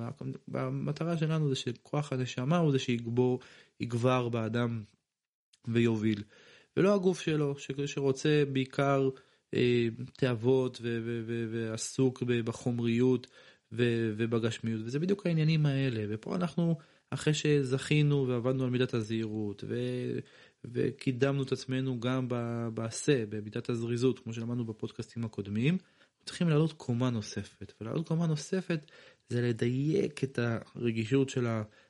והמטרה 0.49 1.17
שלנו 1.17 1.49
זה 1.49 1.55
שכוח 1.55 2.13
הנשמה 2.13 2.59
הוא 2.59 2.73
זה 2.73 2.79
שיגבור, 2.79 3.41
יגבר 3.81 4.29
באדם 4.29 4.83
ויוביל. 5.69 6.23
ולא 6.77 6.95
הגוף 6.95 7.21
שלו, 7.21 7.55
שרוצה 7.87 8.43
בעיקר 8.53 9.09
אה, 9.55 9.89
תאוות 10.13 10.81
ועסוק 11.51 12.23
בחומריות 12.23 13.27
ובגשמיות, 13.73 14.81
וזה 14.85 14.99
בדיוק 14.99 15.27
העניינים 15.27 15.67
האלה, 15.67 16.05
ופה 16.09 16.37
אנחנו, 16.37 16.79
אחרי 17.11 17.35
שזכינו 17.35 18.29
ועבדנו 18.29 18.65
על 18.65 18.71
מידת 18.71 18.95
הזהירות, 18.95 19.65
ו... 19.69 19.75
וקידמנו 20.65 21.43
את 21.43 21.53
עצמנו 21.53 22.01
גם 22.01 22.29
בעשה, 22.75 23.27
במידת 23.29 23.69
הזריזות, 23.69 24.19
כמו 24.19 24.33
שלמדנו 24.33 24.65
בפודקאסטים 24.65 25.25
הקודמים, 25.25 25.79
צריכים 26.25 26.49
לעלות 26.49 26.73
קומה 26.73 27.11
נוספת, 27.11 27.73
ולעלות 27.81 28.09
קומה 28.09 28.27
נוספת 28.27 28.87
זה 29.29 29.43
לדייק 29.43 30.25
את 30.25 30.39
הרגישות 30.43 31.29
של 31.29 31.47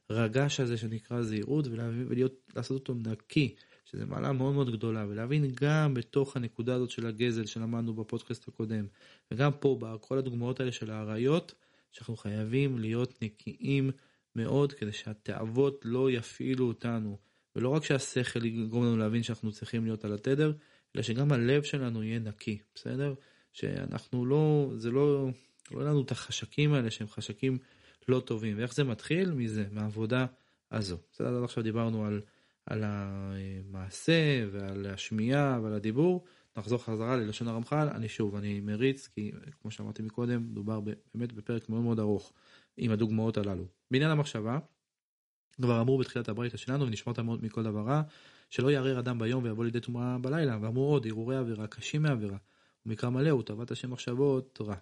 הרגש 0.08 0.60
הזה 0.60 0.76
שנקרא 0.76 1.22
זהירות, 1.22 1.66
ולעשות 1.68 2.88
אותו 2.88 2.94
נקי. 2.94 3.54
שזה 3.84 4.06
מעלה 4.06 4.32
מאוד 4.32 4.54
מאוד 4.54 4.72
גדולה, 4.72 5.06
ולהבין 5.08 5.52
גם 5.54 5.94
בתוך 5.94 6.36
הנקודה 6.36 6.74
הזאת 6.74 6.90
של 6.90 7.06
הגזל 7.06 7.46
שלמדנו 7.46 7.94
בפודקאסט 7.94 8.48
הקודם, 8.48 8.86
וגם 9.30 9.50
פה 9.60 9.76
בכל 9.80 10.18
הדוגמאות 10.18 10.60
האלה 10.60 10.72
של 10.72 10.90
האריות, 10.90 11.54
שאנחנו 11.92 12.16
חייבים 12.16 12.78
להיות 12.78 13.22
נקיים 13.22 13.90
מאוד 14.36 14.72
כדי 14.72 14.92
שהתאוות 14.92 15.80
לא 15.84 16.10
יפעילו 16.10 16.68
אותנו, 16.68 17.18
ולא 17.56 17.68
רק 17.68 17.84
שהשכל 17.84 18.44
יגרום 18.44 18.84
לנו 18.84 18.96
להבין 18.96 19.22
שאנחנו 19.22 19.52
צריכים 19.52 19.84
להיות 19.84 20.04
על 20.04 20.12
התדר, 20.12 20.52
אלא 20.96 21.02
שגם 21.02 21.32
הלב 21.32 21.62
שלנו 21.62 22.02
יהיה 22.02 22.18
נקי, 22.18 22.58
בסדר? 22.74 23.14
שאנחנו 23.52 24.26
לא, 24.26 24.72
זה 24.76 24.90
לא, 24.90 25.28
לא 25.70 25.84
לנו 25.84 26.02
את 26.02 26.10
החשקים 26.10 26.72
האלה 26.72 26.90
שהם 26.90 27.08
חשקים 27.08 27.58
לא 28.08 28.20
טובים. 28.20 28.58
ואיך 28.58 28.74
זה 28.74 28.84
מתחיל? 28.84 29.32
מזה, 29.32 29.64
מהעבודה 29.70 30.26
הזו. 30.72 30.96
בסדר, 31.12 31.36
עד 31.36 31.44
עכשיו 31.44 31.62
דיברנו 31.62 32.06
על 32.06 32.20
על 32.66 32.84
המעשה 32.86 34.46
ועל 34.52 34.86
השמיעה 34.86 35.60
ועל 35.62 35.74
הדיבור. 35.74 36.24
נחזור 36.56 36.78
חזרה 36.78 37.16
ללשון 37.16 37.48
הרמח"ל, 37.48 37.88
אני 37.94 38.08
שוב, 38.08 38.34
אני 38.34 38.60
מריץ, 38.60 39.06
כי 39.06 39.32
כמו 39.62 39.70
שאמרתי 39.70 40.02
מקודם, 40.02 40.42
מדובר 40.50 40.80
באמת 41.14 41.32
בפרק 41.32 41.68
מאוד 41.68 41.82
מאוד 41.82 41.98
ארוך 41.98 42.32
עם 42.80 42.90
הדוגמאות 42.90 43.36
הללו. 43.36 43.64
בעניין 43.90 44.10
המחשבה, 44.10 44.58
כבר 45.62 45.80
אמרו 45.80 45.98
בתחילת 45.98 46.28
הברייתא 46.28 46.56
שלנו, 46.56 46.86
ונשמרת 46.86 47.18
מאוד 47.18 47.44
מכל 47.44 47.62
דבר 47.62 47.80
רע, 47.80 48.02
שלא 48.50 48.70
יערער 48.70 48.98
אדם 48.98 49.18
ביום 49.18 49.44
ויבוא 49.44 49.64
לידי 49.64 49.80
טומאה 49.80 50.18
בלילה, 50.18 50.58
ואמרו 50.60 50.92
עוד, 50.92 51.06
הרהורי 51.06 51.36
עבירה 51.36 51.66
קשים 51.66 52.02
מעבירה, 52.02 52.36
ומקרא 52.86 53.10
מלא 53.10 53.30
הוא 53.30 53.42
תאוות 53.42 53.70
השם 53.70 53.90
מחשבות 53.90 54.58
רע. 54.66 54.74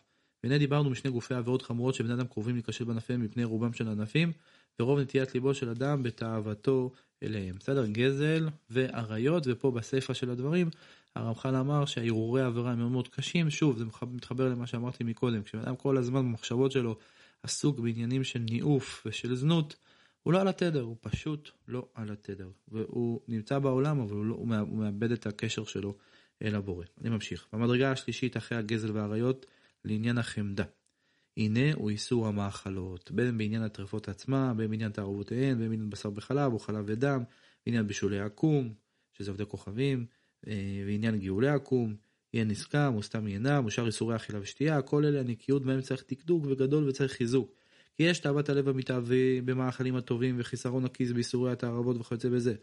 והנה 0.45 0.59
דיברנו 0.59 0.91
משני 0.91 1.11
גופי 1.11 1.35
עבירות 1.35 1.63
חמורות 1.63 1.95
שבני 1.95 2.15
אדם 2.15 2.27
קרובים 2.27 2.55
להיכשל 2.55 2.85
בענפיהם 2.85 3.23
מפני 3.23 3.45
רובם 3.45 3.73
של 3.73 3.89
הענפים, 3.89 4.33
ורוב 4.81 4.99
נטיית 4.99 5.35
ליבו 5.35 5.55
של 5.55 5.69
אדם 5.69 6.03
בתאוותו 6.03 6.93
אליהם. 7.23 7.57
בסדר? 7.59 7.87
גזל 7.87 8.49
ועריות, 8.71 9.43
ופה 9.47 9.71
בסיפא 9.71 10.15
של 10.15 10.31
הדברים, 10.31 10.71
הרמח"ל 11.15 11.57
אמר 11.57 11.85
שהרהורי 11.85 12.43
העבירה 12.43 12.73
הם 12.73 12.79
מאוד 12.79 12.91
מאוד 12.91 13.09
קשים. 13.09 13.51
שוב, 13.51 13.79
זה 13.79 13.85
מתחבר 14.03 14.49
למה 14.49 14.67
שאמרתי 14.67 15.05
מקודם, 15.05 15.43
כשבן 15.43 15.61
אדם 15.61 15.77
כל 15.77 15.97
הזמן 15.97 16.21
במחשבות 16.21 16.73
שלו 16.73 16.97
עסוק 17.43 17.79
בעניינים 17.79 18.25
של 18.25 18.39
ניאוף 18.39 19.03
ושל 19.07 19.35
זנות, 19.35 19.77
הוא 20.23 20.33
לא 20.33 20.41
על 20.41 20.49
התדר, 20.49 20.83
הוא 20.83 20.97
פשוט 21.01 21.51
לא 21.69 21.89
על 21.95 22.11
התדר. 22.11 22.51
והוא 22.69 23.21
נמצא 23.29 23.59
בעולם, 23.59 24.01
אבל 24.01 24.17
הוא, 24.17 24.27
לא, 24.27 24.35
הוא 24.35 24.79
מאבד 24.79 25.13
את 25.13 25.27
הקשר 25.27 25.65
שלו 25.65 25.97
אל 26.43 26.55
הבורא. 26.55 26.85
אני 27.01 27.09
ממשיך. 27.09 27.47
במדרגה 27.53 27.93
השלישית 27.93 28.37
אחרי 28.37 28.59
הגזל 28.59 28.91
והעריות, 28.91 29.47
לעניין 29.85 30.19
החמדה. 30.19 30.65
הנה 31.37 31.75
הוא 31.75 31.91
איסור 31.91 32.27
המאכלות, 32.27 33.11
בין 33.11 33.39
בעניין 33.39 33.63
הטרפות 33.63 34.09
עצמה, 34.09 34.55
בין 34.55 34.71
בעניין 34.71 34.93
תערובותיהן, 34.93 35.59
בין 35.59 35.69
בעניין 35.69 35.91
בשר 35.91 36.11
בחלב 36.11 36.53
או 36.53 36.59
חלב 36.59 36.85
ודם, 36.87 37.23
בעניין 37.67 37.87
בישולי 37.87 38.21
עקום, 38.21 38.75
שזה 39.13 39.31
עובדי 39.31 39.47
כוכבים, 39.47 40.07
אה, 40.47 40.83
ועניין 40.87 41.19
גאולי 41.19 41.49
עקום, 41.49 41.97
יהיה 42.35 42.45
נסכם 42.45 42.95
או 42.95 43.03
סתם 43.03 43.29
ינם, 43.29 43.65
או 43.65 43.71
שאר 43.71 43.87
איסורי 43.87 44.17
אכילה 44.17 44.41
ושתייה, 44.41 44.83
כל 44.83 45.05
אלה 45.05 45.21
הנקיות 45.21 45.65
בהם 45.65 45.81
צריך 45.81 46.05
דקדוק 46.11 46.45
וגדול 46.47 46.89
וצריך 46.89 47.13
חיזוק. 47.13 47.55
כי 47.97 48.03
יש 48.03 48.19
תאוות 48.19 48.49
הלב 48.49 48.69
המתאווה 48.69 49.41
במאכלים 49.45 49.97
הטובים 49.97 50.37
וחיסרון 50.39 50.85
הכיס 50.85 51.13
באיסורי 51.13 51.53
התערבות 51.53 51.97
וכיוצא 51.97 52.29
בזה. 52.29 52.55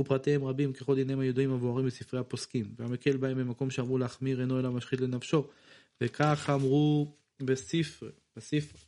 ופרטיהם 0.00 0.44
רבים 0.44 0.72
ככל 0.72 0.94
דיניהם 0.94 1.20
הידועים 1.20 1.50
המבוארים 1.50 1.86
בספרי 1.86 2.20
הפוסקים. 2.20 2.74
והמקל 2.78 3.16
בהם 3.16 3.38
במקום 3.38 3.70
שאמרו 3.70 3.98
להחמיר 3.98 4.40
אינו 4.40 4.58
אלא 4.58 4.70
משחית 4.70 5.00
לנפשו. 5.00 5.46
וכך 6.00 6.50
אמרו 6.54 7.14
בספר, 7.42 8.10
בספר, 8.36 8.78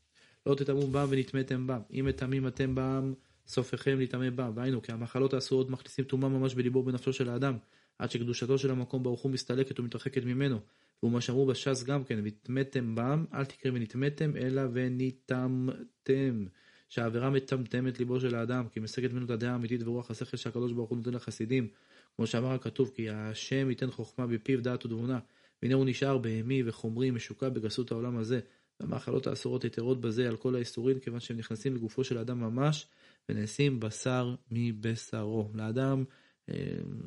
לא 0.46 0.54
תטמאו 0.54 0.86
בם 0.86 1.06
ונטמאתם 1.10 1.66
בם, 1.66 1.80
אם 1.92 2.04
מטמאים 2.08 2.46
אתם 2.46 2.74
בם, 2.74 3.12
סופכם 3.46 3.98
להטמא 3.98 4.30
בם, 4.30 4.52
והיינו, 4.54 4.82
כי 4.82 4.92
המחלות 4.92 5.34
האסורות 5.34 5.70
מכניסים 5.70 6.04
טומאה 6.04 6.28
ממש 6.28 6.54
בליבו 6.54 6.78
ובנפשו 6.78 7.12
של 7.12 7.28
האדם, 7.28 7.56
עד 7.98 8.10
שקדושתו 8.10 8.58
של 8.58 8.70
המקום 8.70 9.02
ברוך 9.02 9.20
הוא 9.20 9.32
מסתלקת 9.32 9.80
ומתרחקת 9.80 10.24
ממנו. 10.24 10.60
ומה 11.02 11.20
שאמרו 11.20 11.46
בש"ס 11.46 11.82
גם 11.82 12.04
כן, 12.04 12.18
ונטמאתם 12.18 12.94
בם, 12.94 13.24
אל 13.34 13.44
תקרא 13.44 13.70
ונטמאתם, 13.74 14.36
אלא 14.36 14.62
וניטמתם. 14.72 16.44
שהעבירה 16.88 17.30
מטמטמת 17.30 17.98
ליבו 17.98 18.20
של 18.20 18.34
האדם, 18.34 18.68
כי 18.68 18.80
מסגת 18.80 19.12
ממנו 19.12 19.24
את 19.24 19.30
הדעה 19.30 19.52
האמיתית 19.52 19.82
ורוח 19.82 20.10
השכל 20.10 20.36
שהקדוש 20.36 20.72
ברוך 20.72 20.90
הוא 20.90 20.98
נותן 20.98 21.14
לחסידים. 21.14 21.68
כמו 22.16 22.26
שאמר 22.26 22.52
הכתוב, 22.52 22.90
כי 22.94 23.10
השם 23.10 23.70
ייתן 23.70 23.90
חוכמה 23.90 24.26
בפיו 24.26 24.62
דעת 24.62 24.86
ותבונה. 24.86 25.18
והנה 25.62 25.74
הוא 25.74 25.84
נשאר 25.84 26.18
בהמי 26.18 26.62
וחומרי 26.66 27.10
משוקע 27.10 27.48
בגסות 27.48 27.92
העולם 27.92 28.16
הזה. 28.16 28.40
והמאכלות 28.80 29.26
האסורות 29.26 29.64
יתרות 29.64 30.00
בזה 30.00 30.28
על 30.28 30.36
כל 30.36 30.54
האיסורים, 30.54 30.98
כיוון 31.00 31.20
שהם 31.20 31.36
נכנסים 31.36 31.74
לגופו 31.74 32.04
של 32.04 32.18
האדם 32.18 32.40
ממש, 32.40 32.86
ונעשים 33.28 33.80
בשר 33.80 34.34
מבשרו. 34.50 35.50
לאדם, 35.54 36.04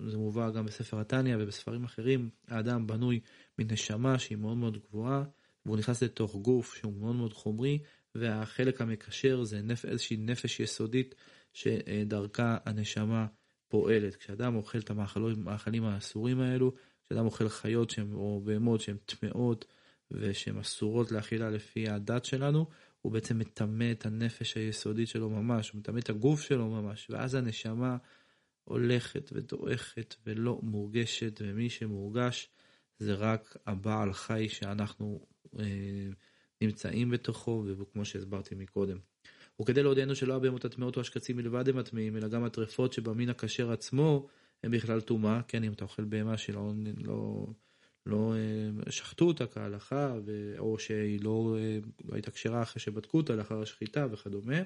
זה 0.07 0.17
מובא 0.17 0.49
גם 0.49 0.65
בספר 0.65 0.99
התניא 0.99 1.35
ובספרים 1.39 1.83
אחרים, 1.83 2.29
האדם 2.47 2.87
בנוי 2.87 3.19
מנשמה 3.59 4.19
שהיא 4.19 4.37
מאוד 4.37 4.57
מאוד 4.57 4.77
גבוהה, 4.77 5.23
והוא 5.65 5.77
נכנס 5.77 6.03
לתוך 6.03 6.35
גוף 6.35 6.75
שהוא 6.75 6.93
מאוד 6.93 7.15
מאוד 7.15 7.33
חומרי, 7.33 7.79
והחלק 8.15 8.81
המקשר 8.81 9.43
זה 9.43 9.61
נפ... 9.61 9.85
איזושהי 9.85 10.17
נפש 10.17 10.59
יסודית 10.59 11.15
שדרכה 11.53 12.57
הנשמה 12.65 13.27
פועלת. 13.67 14.15
כשאדם 14.15 14.55
אוכל 14.55 14.77
את 14.77 14.89
המאכלים 14.89 15.83
האסורים 15.83 16.39
האלו, 16.39 16.73
כשאדם 17.05 17.25
אוכל 17.25 17.49
חיות 17.49 17.89
שהם, 17.89 18.13
או 18.13 18.41
בהמות 18.43 18.81
שהן 18.81 18.97
טמאות 19.05 19.65
ושהן 20.11 20.57
אסורות 20.57 21.11
לאכילה 21.11 21.49
לפי 21.49 21.89
הדת 21.89 22.25
שלנו, 22.25 22.65
הוא 23.01 23.11
בעצם 23.11 23.39
מטמא 23.39 23.91
את 23.91 24.05
הנפש 24.05 24.57
היסודית 24.57 25.07
שלו 25.07 25.29
ממש, 25.29 25.69
הוא 25.69 25.79
מטמא 25.79 25.99
את 25.99 26.09
הגוף 26.09 26.41
שלו 26.41 26.69
ממש, 26.69 27.07
ואז 27.09 27.35
הנשמה 27.35 27.97
הולכת 28.67 29.29
ודועכת 29.33 30.15
ולא 30.25 30.59
מורגשת, 30.63 31.41
ומי 31.43 31.69
שמורגש 31.69 32.49
זה 32.99 33.13
רק 33.13 33.57
הבעל 33.65 34.13
חי 34.13 34.49
שאנחנו 34.49 35.25
אה, 35.59 35.65
נמצאים 36.61 37.09
בתוכו, 37.09 37.63
וכמו 37.77 38.05
שהסברתי 38.05 38.55
מקודם. 38.55 38.97
וכדי 39.61 39.83
להודיענו 39.83 40.15
שלא 40.15 40.35
הבהמות 40.35 40.65
הטמאות 40.65 40.95
או 40.95 41.01
השקצים 41.01 41.37
מלבד 41.37 41.69
הם 41.69 41.77
הטמאים, 41.77 42.17
אלא 42.17 42.27
גם 42.27 42.43
הטרפות 42.43 42.93
שבמין 42.93 43.29
הכשר 43.29 43.71
עצמו, 43.71 44.27
הם 44.63 44.71
בכלל 44.71 45.01
טומאה, 45.01 45.41
כן, 45.47 45.63
אם 45.63 45.73
אתה 45.73 45.83
אוכל 45.83 46.03
בהמה 46.03 46.37
שלא 46.37 46.71
לא, 46.97 47.47
לא 48.05 48.33
אה, 48.85 48.91
שחטו 48.91 49.25
אותה 49.25 49.47
כהלכה, 49.47 50.15
ו, 50.25 50.55
או 50.57 50.79
שהיא 50.79 51.23
לא, 51.23 51.57
לא 52.05 52.13
הייתה 52.13 52.31
כשרה 52.31 52.61
אחרי 52.61 52.79
שבדקו 52.81 53.17
אותה 53.17 53.35
לאחר 53.35 53.61
השחיטה 53.61 54.07
וכדומה. 54.11 54.61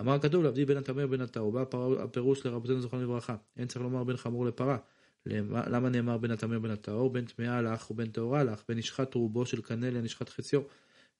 אמר 0.00 0.18
כתוב 0.18 0.44
להבדיל 0.44 0.64
בין 0.64 0.76
הטמא 0.76 1.02
ובין 1.02 1.20
הטהור, 1.20 1.52
בא 1.52 1.64
הפירוש 1.98 2.46
לרבותינו 2.46 2.80
זכרנו 2.80 3.02
לברכה, 3.02 3.36
אין 3.56 3.68
צריך 3.68 3.82
לומר 3.82 4.04
בין 4.04 4.16
חמור 4.16 4.46
לפרה. 4.46 4.78
למה 5.26 5.88
נאמר 5.88 6.18
בין 6.18 6.30
הטמא 6.30 6.56
ובין 6.56 6.70
הטהור? 6.70 7.10
בין 7.10 7.24
טמאה 7.24 7.62
לך 7.62 7.90
ובין 7.90 8.10
טהורה 8.10 8.44
לך, 8.44 8.62
בין 8.68 8.78
נשחט 8.78 9.14
רובו 9.14 9.46
של 9.46 9.62
קנה 9.62 9.90
לנשחט 9.90 10.28
חציו. 10.28 10.60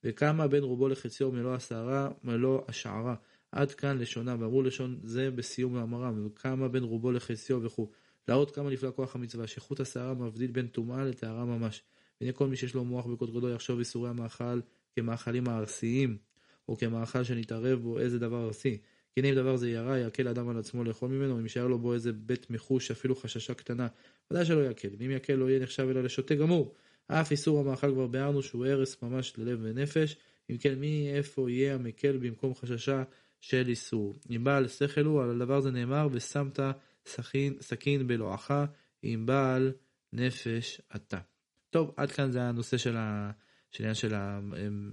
וכמה 0.05 0.49
בין 0.49 0.63
רובו 0.63 0.89
לחציו 0.89 1.33
מלוא 1.33 1.55
השערה, 1.55 2.11
מלוא 2.25 2.63
השערה. 2.69 3.15
עד 3.53 3.73
כאן 3.73 3.99
לשונה, 3.99 4.37
ואמרו 4.41 4.63
לשון 4.63 5.01
זה 5.03 5.31
בסיום 5.31 5.75
מאמרם, 5.75 6.27
וכמה 6.27 6.69
בין 6.69 6.83
רובו 6.83 7.13
לחציו 7.13 7.63
וכו'. 7.63 7.91
להראות 8.29 8.51
כמה 8.51 8.71
נפלא 8.71 8.91
כוח 8.97 9.15
המצווה, 9.15 9.47
שחוט 9.47 9.81
השערה 9.81 10.15
מבדיל 10.15 10.51
בין 10.51 10.67
טומאה 10.67 11.05
לטהרה 11.05 11.45
ממש. 11.45 11.83
והנה 12.21 12.33
כל 12.33 12.47
מי 12.47 12.57
שיש 12.57 12.75
לו 12.75 12.85
מוח 12.85 13.07
בקודקודו 13.07 13.49
יחשוב 13.51 13.79
איסורי 13.79 14.11
המאכל 14.11 14.61
כמאכלים 14.97 15.49
הארסיים, 15.49 16.19
או 16.69 16.77
כמאכל 16.77 17.25
שנתערב 17.25 17.79
בו 17.79 17.99
איזה 17.99 18.19
דבר 18.19 18.47
ארסי. 18.47 18.79
כי 19.15 19.21
הנה 19.21 19.29
אם 19.29 19.35
דבר 19.35 19.57
זה 19.57 19.71
ירה, 19.71 19.99
יקל 19.99 20.29
אדם 20.29 20.49
על 20.49 20.59
עצמו 20.59 20.85
לאכול 20.85 21.11
ממנו, 21.11 21.39
אם 21.39 21.43
יישאר 21.43 21.67
לו 21.67 21.79
בו 21.79 21.95
איזה 21.95 22.13
בית 22.13 22.51
מחוש, 22.51 22.91
אפילו 22.91 23.15
חששה 23.15 23.55
קטנה, 23.55 23.87
ודאי 24.31 24.45
שלא 24.45 24.71
יקל, 24.71 24.89
ואם 24.99 25.11
יקל 25.11 25.35
לא 25.35 25.51
יהיה 25.51 25.61
נחשב 25.61 25.87
אלא 25.91 26.03
לשוטה 26.03 26.35
גמור. 26.35 26.75
אף 27.07 27.31
איסור 27.31 27.61
המאכל 27.61 27.93
כבר 27.93 28.07
ביארנו 28.07 28.43
שהוא 28.43 28.67
הרס 28.67 29.03
ממש 29.03 29.33
ללב 29.39 29.59
ונפש, 29.63 30.17
אם 30.51 30.57
כן 30.57 30.75
מי 30.75 31.11
איפה 31.15 31.51
יהיה 31.51 31.75
המקל 31.75 32.17
במקום 32.17 32.55
חששה 32.55 33.03
של 33.41 33.69
איסור. 33.69 34.15
אם 34.31 34.45
בעל 34.45 34.69
שכל 34.69 35.05
הוא, 35.05 35.23
על 35.23 35.31
הדבר 35.31 35.61
זה 35.61 35.71
נאמר, 35.71 36.09
ושמת 36.13 36.61
סכין, 37.07 37.55
סכין 37.61 38.07
בלועך 38.07 38.51
עם 39.03 39.27
בעל 39.27 39.73
נפש 40.13 40.81
אתה. 40.97 41.19
טוב, 41.71 41.95
עד 41.97 42.11
כאן 42.11 42.31
זה 42.31 42.43
הנושא 42.43 42.77
של, 42.77 42.97
ה, 42.97 43.31
של, 43.71 43.95
של 43.95 44.15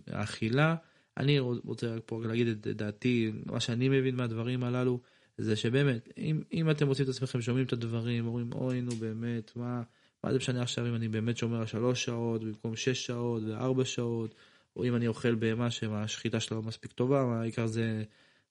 האכילה. 0.08 0.76
אני 1.18 1.40
רוצה 1.40 1.96
רק 1.96 2.02
פה 2.06 2.22
להגיד 2.26 2.48
את 2.48 2.68
דעתי, 2.68 3.32
מה 3.46 3.60
שאני 3.60 3.90
מבין 3.90 4.16
מהדברים 4.16 4.64
הללו, 4.64 5.00
זה 5.38 5.56
שבאמת, 5.56 6.10
אם, 6.18 6.42
אם 6.54 6.72
אתם 6.72 6.88
מוצאים 6.88 7.10
את 7.10 7.14
עצמכם 7.14 7.42
שומעים 7.42 7.66
את 7.66 7.74
הדברים, 7.74 8.28
אומרים, 8.28 8.54
אוי 8.54 8.82
נו 8.82 8.92
באמת, 8.92 9.56
מה, 9.56 9.84
מה 10.24 10.32
זה 10.32 10.38
משנה 10.38 10.62
עכשיו 10.62 10.88
אם 10.88 10.96
אני 10.96 11.08
באמת 11.08 11.38
שומר 11.38 11.66
שלוש 11.66 12.04
שעות 12.04 12.44
במקום 12.44 12.76
שש 12.76 13.06
שעות 13.06 13.44
וארבע 13.44 13.86
שעות, 13.86 14.36
או 14.76 14.84
אם 14.84 14.96
אני 14.96 15.08
אוכל 15.08 15.36
בהמה 15.36 15.72
שהשחיטה 15.72 16.40
שלה 16.40 16.58
לא 16.58 16.64
מספיק 16.64 16.92
טובה, 16.92 17.40
העיקר 17.42 17.68
זה, 17.68 18.04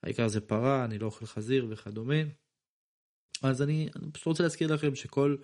העיקר 0.02 0.28
זה 0.28 0.40
פרה, 0.40 0.84
אני 0.84 0.98
לא 0.98 1.06
אוכל 1.06 1.26
חזיר 1.26 1.66
וכדומה. 1.70 2.22
אז 3.42 3.62
אני, 3.62 3.88
אני 3.96 4.10
פשוט 4.12 4.26
רוצה 4.26 4.42
להזכיר 4.42 4.74
לכם 4.74 4.94
שכל 4.94 5.36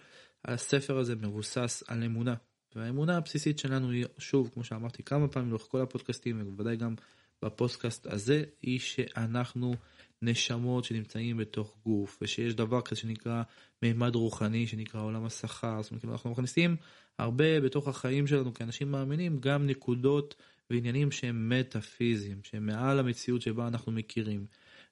הספר 0.45 0.99
הזה 0.99 1.15
מבוסס 1.17 1.83
על 1.89 2.05
אמונה. 2.05 2.35
והאמונה 2.77 3.17
הבסיסית 3.17 3.59
שלנו 3.59 3.91
היא, 3.91 4.05
שוב, 4.19 4.51
כמו 4.55 4.65
שאמרתי 4.65 5.03
כמה 5.03 5.29
פעמים 5.29 5.49
לאורך 5.49 5.67
כל 5.71 5.81
הפודקאסטים, 5.81 6.41
ובוודאי 6.41 6.77
גם 6.77 6.95
בפודקאסט 7.43 8.07
הזה, 8.07 8.45
היא 8.63 8.79
שאנחנו 8.79 9.75
נשמות 10.23 10.85
שנמצאים 10.85 11.37
בתוך 11.37 11.77
גוף, 11.85 12.19
ושיש 12.23 12.55
דבר 12.55 12.81
כזה 12.81 13.01
שנקרא 13.01 13.43
מימד 13.83 14.15
רוחני, 14.15 14.67
שנקרא 14.67 15.01
עולם 15.01 15.25
השכר, 15.25 15.83
זאת 15.83 15.91
אומרת, 15.91 16.01
כאילו, 16.01 16.13
אנחנו 16.13 16.31
מכניסים 16.31 16.77
הרבה 17.19 17.61
בתוך 17.61 17.89
החיים 17.89 18.27
שלנו 18.27 18.55
כאנשים 18.55 18.91
מאמינים, 18.91 19.39
גם 19.41 19.67
נקודות 19.67 20.35
ועניינים 20.71 21.11
שהם 21.11 21.49
מטאפיזיים, 21.49 22.41
שהם 22.43 22.67
מעל 22.67 22.99
המציאות 22.99 23.43
שבה 23.43 23.69
אנחנו 23.69 23.93
מכירים. 23.93 24.47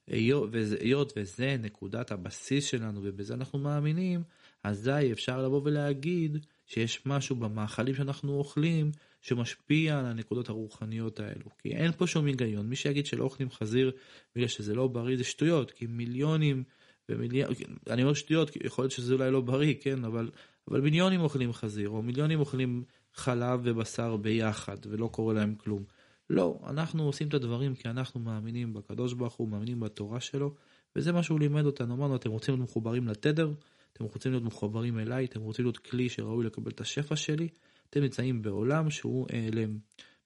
היות 0.07 1.13
וזה 1.15 1.55
נקודת 1.59 2.11
הבסיס 2.11 2.65
שלנו 2.65 2.99
ובזה 3.03 3.33
אנחנו 3.33 3.59
מאמינים, 3.59 4.23
אזי 4.63 5.11
אפשר 5.11 5.45
לבוא 5.45 5.61
ולהגיד 5.63 6.45
שיש 6.65 7.05
משהו 7.05 7.35
במאכלים 7.35 7.95
שאנחנו 7.95 8.37
אוכלים 8.37 8.91
שמשפיע 9.21 9.99
על 9.99 10.05
הנקודות 10.05 10.49
הרוחניות 10.49 11.19
האלו. 11.19 11.49
כי 11.57 11.69
אין 11.69 11.91
פה 11.91 12.07
שום 12.07 12.25
היגיון. 12.25 12.67
מי 12.67 12.75
שיגיד 12.75 13.05
שלא 13.05 13.23
אוכלים 13.23 13.51
חזיר 13.51 13.91
בגלל 14.35 14.47
שזה 14.47 14.75
לא 14.75 14.87
בריא 14.87 15.17
זה 15.17 15.23
שטויות, 15.23 15.71
כי 15.71 15.85
מיליונים 15.87 16.63
ומיליונים, 17.09 17.55
אני 17.89 18.03
אומר 18.03 18.13
שטויות, 18.13 18.49
כי 18.49 18.59
יכול 18.63 18.83
להיות 18.83 18.91
שזה 18.91 19.13
אולי 19.13 19.31
לא 19.31 19.41
בריא, 19.41 19.73
כן, 19.81 20.05
אבל, 20.05 20.31
אבל 20.67 20.81
מיליונים 20.81 21.21
אוכלים 21.21 21.53
חזיר, 21.53 21.89
או 21.89 22.01
מיליונים 22.01 22.39
אוכלים 22.39 22.83
חלב 23.13 23.59
ובשר 23.63 24.17
ביחד, 24.17 24.77
ולא 24.85 25.07
קורה 25.07 25.33
להם 25.33 25.55
כלום. 25.55 25.83
לא, 26.29 26.59
אנחנו 26.67 27.03
עושים 27.03 27.27
את 27.27 27.33
הדברים 27.33 27.75
כי 27.75 27.89
אנחנו 27.89 28.19
מאמינים 28.19 28.73
בקדוש 28.73 29.13
ברוך 29.13 29.33
הוא, 29.33 29.49
מאמינים 29.49 29.79
בתורה 29.79 30.19
שלו, 30.19 30.53
וזה 30.95 31.11
מה 31.11 31.23
שהוא 31.23 31.39
לימד 31.39 31.65
אותנו. 31.65 31.93
אמרנו, 31.93 32.15
אתם 32.15 32.29
רוצים 32.29 32.53
להיות 32.55 32.69
מחוברים 32.69 33.07
לתדר? 33.07 33.51
אתם 33.95 34.03
רוצים 34.03 34.31
להיות 34.31 34.43
מחוברים 34.43 34.99
אליי? 34.99 35.25
אתם 35.25 35.41
רוצים 35.41 35.65
להיות 35.65 35.77
כלי 35.77 36.09
שראוי 36.09 36.45
לקבל 36.45 36.71
את 36.71 36.81
השפע 36.81 37.15
שלי? 37.15 37.47
אתם 37.89 38.01
נמצאים 38.01 38.41
בעולם 38.41 38.89
שהוא 38.89 39.27
העלם. 39.29 39.77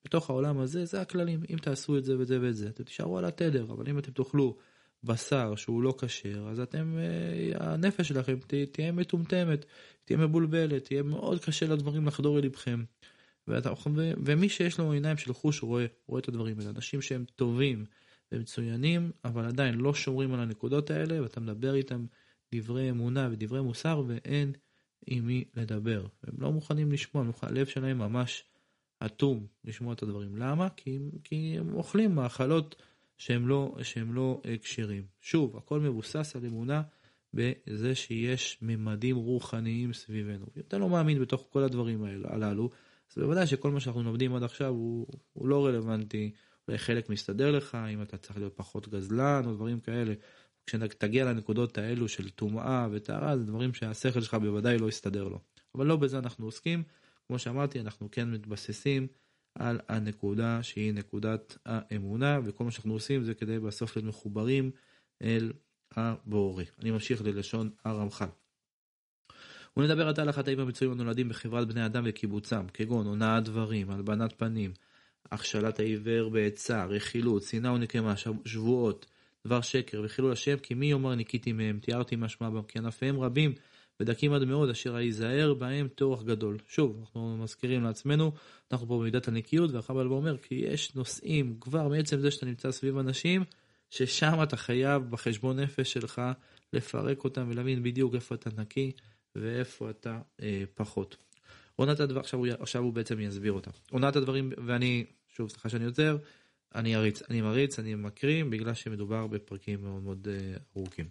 בתוך 0.05 0.29
העולם 0.29 0.59
הזה 0.59 0.85
זה 0.85 1.01
הכללים, 1.01 1.43
אם 1.49 1.57
תעשו 1.57 1.97
את 1.97 2.03
זה 2.03 2.17
וזה 2.19 2.41
ואת 2.41 2.55
זה, 2.55 2.67
אתם 2.69 2.83
תישארו 2.83 3.17
על 3.17 3.25
התדר, 3.25 3.63
אבל 3.63 3.89
אם 3.89 3.99
אתם 3.99 4.11
תאכלו 4.11 4.57
בשר 5.03 5.55
שהוא 5.55 5.83
לא 5.83 5.93
כשר, 5.97 6.47
אז 6.51 6.59
אתם, 6.59 6.97
אה, 6.97 7.73
הנפש 7.73 8.07
שלכם 8.07 8.37
תהיה 8.71 8.91
מטומטמת, 8.91 9.65
תהיה 10.05 10.17
מבולבלת, 10.17 10.85
תהיה 10.85 11.03
מאוד 11.03 11.43
קשה 11.43 11.67
לדברים 11.67 12.05
לחדור 12.05 12.39
אל 12.39 12.43
לבכם. 12.43 12.83
ואתה, 13.47 13.71
ו, 13.95 14.11
ומי 14.25 14.49
שיש 14.49 14.79
לו 14.79 14.91
עיניים 14.91 15.17
של 15.17 15.33
חוש 15.33 15.63
רואה, 15.63 15.85
רואה 16.07 16.21
את 16.21 16.27
הדברים 16.27 16.59
האלה, 16.59 16.69
אנשים 16.69 17.01
שהם 17.01 17.25
טובים 17.35 17.85
ומצוינים, 18.31 19.11
אבל 19.25 19.45
עדיין 19.45 19.75
לא 19.75 19.93
שומרים 19.93 20.33
על 20.33 20.39
הנקודות 20.39 20.91
האלה, 20.91 21.21
ואתה 21.23 21.39
מדבר 21.39 21.75
איתם 21.75 22.05
דברי 22.55 22.89
אמונה 22.89 23.29
ודברי 23.31 23.61
מוסר, 23.61 24.03
ואין 24.07 24.51
עם 25.05 25.27
מי 25.27 25.43
לדבר. 25.55 26.05
הם 26.23 26.33
לא 26.37 26.51
מוכנים 26.51 26.91
לשמוע, 26.91 27.25
הלב 27.41 27.65
שלהם 27.65 27.97
ממש 27.97 28.43
אטום 29.05 29.47
לשמוע 29.65 29.93
את 29.93 30.03
הדברים. 30.03 30.37
למה? 30.37 30.67
כי, 30.69 30.99
כי 31.23 31.55
הם 31.59 31.73
אוכלים 31.73 32.15
מאכלות 32.15 32.75
שהם 33.17 33.47
לא, 33.47 33.75
שהם 33.83 34.13
לא 34.13 34.41
אה, 34.45 34.57
כשרים. 34.57 35.03
שוב, 35.21 35.57
הכל 35.57 35.79
מבוסס 35.79 36.35
על 36.35 36.45
אמונה 36.45 36.81
בזה 37.33 37.95
שיש 37.95 38.57
ממדים 38.61 39.15
רוחניים 39.15 39.93
סביבנו. 39.93 40.45
אם 40.57 40.61
אתה 40.67 40.77
לא 40.77 40.89
מאמין 40.89 41.21
בתוך 41.21 41.47
כל 41.49 41.63
הדברים 41.63 42.03
הללו, 42.23 42.69
אז 43.11 43.17
בוודאי 43.17 43.47
שכל 43.47 43.71
מה 43.71 43.79
שאנחנו 43.79 44.03
לומדים 44.03 44.35
עד 44.35 44.43
עכשיו 44.43 44.69
הוא, 44.69 45.07
הוא 45.33 45.47
לא 45.47 45.65
רלוונטי, 45.65 46.31
אולי 46.67 46.77
חלק 46.77 47.09
מסתדר 47.09 47.51
לך, 47.51 47.77
אם 47.93 48.01
אתה 48.01 48.17
צריך 48.17 48.37
להיות 48.37 48.53
פחות 48.55 48.87
גזלן 48.87 49.43
או 49.45 49.53
דברים 49.53 49.79
כאלה. 49.79 50.13
כשתגיע 50.69 51.25
לנקודות 51.25 51.77
האלו 51.77 52.07
של 52.07 52.29
טומאה 52.29 52.87
וטהרה, 52.91 53.37
זה 53.37 53.45
דברים 53.45 53.73
שהשכל 53.73 54.21
שלך 54.21 54.33
בוודאי 54.33 54.77
לא 54.77 54.89
יסתדר 54.89 55.27
לו. 55.27 55.39
אבל 55.75 55.85
לא 55.85 55.95
בזה 55.95 56.17
אנחנו 56.17 56.45
עוסקים. 56.45 56.83
כמו 57.27 57.39
שאמרתי, 57.39 57.79
אנחנו 57.79 58.11
כן 58.11 58.31
מתבססים 58.31 59.07
על 59.55 59.79
הנקודה 59.87 60.63
שהיא 60.63 60.93
נקודת 60.93 61.57
האמונה, 61.65 62.39
וכל 62.43 62.63
מה 62.63 62.71
שאנחנו 62.71 62.93
עושים 62.93 63.23
זה 63.23 63.33
כדי 63.33 63.59
בסוף 63.59 63.95
להיות 63.95 64.07
מחוברים 64.07 64.71
אל 65.21 65.53
הבורא. 65.91 66.63
אני 66.79 66.91
ממשיך 66.91 67.21
ללשון 67.21 67.69
הרמח"ל. 67.85 68.25
ונדבר 69.77 70.09
עתה 70.09 70.21
על 70.21 70.29
החטאים 70.29 70.59
המצויים 70.59 70.93
הנולדים 70.93 71.29
בחברת 71.29 71.67
בני 71.67 71.85
אדם 71.85 72.03
וקיבוצם, 72.05 72.67
כגון 72.73 73.07
הונאת 73.07 73.43
דברים, 73.43 73.91
הלבנת 73.91 74.33
פנים, 74.33 74.73
הכשלת 75.31 75.79
העיוור 75.79 76.29
בעצה, 76.29 76.85
רכילות, 76.85 77.43
שנאה 77.43 77.73
ונקמה, 77.73 78.13
שבועות, 78.45 79.05
דבר 79.49 79.61
שקר 79.61 80.01
וחילול 80.05 80.31
השם, 80.31 80.57
כי 80.57 80.73
מי 80.73 80.85
יאמר 80.85 81.15
ניקיתי 81.15 81.51
מהם, 81.51 81.79
תיארתי 81.79 82.15
משמע 82.15 82.49
בם, 82.49 82.61
כי 82.61 82.79
ענפיהם 82.79 83.19
רבים 83.19 83.53
ודקים 83.99 84.33
עד 84.33 84.43
מאוד, 84.43 84.69
אשר 84.69 84.95
היזהר 84.95 85.53
בהם 85.53 85.87
טורח 85.87 86.23
גדול. 86.23 86.57
שוב, 86.67 86.97
אנחנו 86.99 87.37
מזכירים 87.37 87.83
לעצמנו, 87.83 88.31
אנחנו 88.71 88.87
פה 88.87 88.97
במידת 88.99 89.27
הנקיות, 89.27 89.71
והחבל 89.71 90.07
אומר, 90.07 90.37
כי 90.37 90.55
יש 90.55 90.95
נושאים, 90.95 91.57
כבר 91.61 91.87
מעצם 91.87 92.19
זה 92.19 92.31
שאתה 92.31 92.45
נמצא 92.45 92.71
סביב 92.71 92.97
אנשים, 92.97 93.43
ששם 93.89 94.43
אתה 94.43 94.57
חייב 94.57 95.03
בחשבון 95.09 95.59
נפש 95.59 95.93
שלך 95.93 96.21
לפרק 96.73 97.23
אותם 97.23 97.47
ולהבין 97.49 97.83
בדיוק 97.83 98.15
איפה 98.15 98.35
אתה 98.35 98.49
נקי 98.57 98.91
ואיפה 99.35 99.89
אתה 99.89 100.19
אה, 100.41 100.63
פחות. 100.75 101.17
עונת 101.75 101.99
הדבר, 101.99 102.19
עכשיו 102.19 102.39
הוא, 102.39 102.47
עכשיו 102.59 102.83
הוא 102.83 102.93
בעצם 102.93 103.19
יסביר 103.19 103.51
אותה. 103.51 103.71
עונת 103.91 104.15
הדברים, 104.15 104.51
ואני, 104.67 105.05
שוב, 105.29 105.49
סליחה 105.49 105.69
שאני 105.69 105.85
עוצר, 105.85 106.17
אני 106.75 106.95
אריץ, 106.95 107.21
אני 107.29 107.41
מריץ, 107.41 107.79
אני 107.79 107.95
מקריא, 107.95 108.43
בגלל 108.43 108.73
שמדובר 108.73 109.27
בפרקים 109.27 109.83
מאוד 109.83 110.03
מאוד 110.03 110.27
uh, 110.27 110.59
ארוכים. 110.77 111.05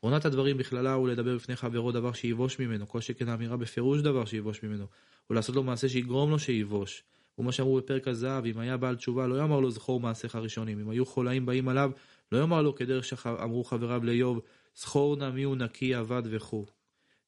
עונת 0.00 0.24
הדברים 0.24 0.56
בכללה 0.56 0.92
הוא 0.92 1.08
לדבר 1.08 1.34
בפני 1.34 1.56
חברו 1.56 1.92
דבר 1.92 2.12
שיבוש 2.12 2.58
ממנו, 2.58 2.88
כל 2.88 3.00
שכן 3.00 3.28
האמירה 3.28 3.56
בפירוש 3.56 4.00
דבר 4.00 4.24
שיבוש 4.24 4.62
ממנו, 4.62 4.86
או 5.30 5.34
לעשות 5.34 5.56
לו 5.56 5.62
מעשה 5.62 5.88
שיגרום 5.88 6.30
לו 6.30 6.38
שיבוש. 6.38 7.02
ומה 7.38 7.52
שאמרו 7.52 7.76
בפרק 7.76 8.08
הזהב, 8.08 8.46
אם 8.46 8.58
היה 8.58 8.76
בעל 8.76 8.96
תשובה, 8.96 9.26
לא 9.26 9.34
יאמר 9.34 9.60
לו 9.60 9.70
זכור 9.70 10.00
מעשיך 10.00 10.34
הראשונים. 10.34 10.80
אם 10.80 10.90
היו 10.90 11.06
חולאים 11.06 11.46
באים 11.46 11.68
עליו, 11.68 11.90
לא 12.32 12.38
יאמר 12.38 12.62
לו 12.62 12.74
כדרך 12.74 13.04
שאמרו 13.04 13.64
חבריו 13.64 14.04
לאיוב, 14.04 14.40
זכור 14.76 15.16
נא 15.16 15.30
מי 15.30 15.42
הוא 15.42 15.56
נקי 15.56 15.98
אבד 15.98 16.22
וכו'. 16.24 16.66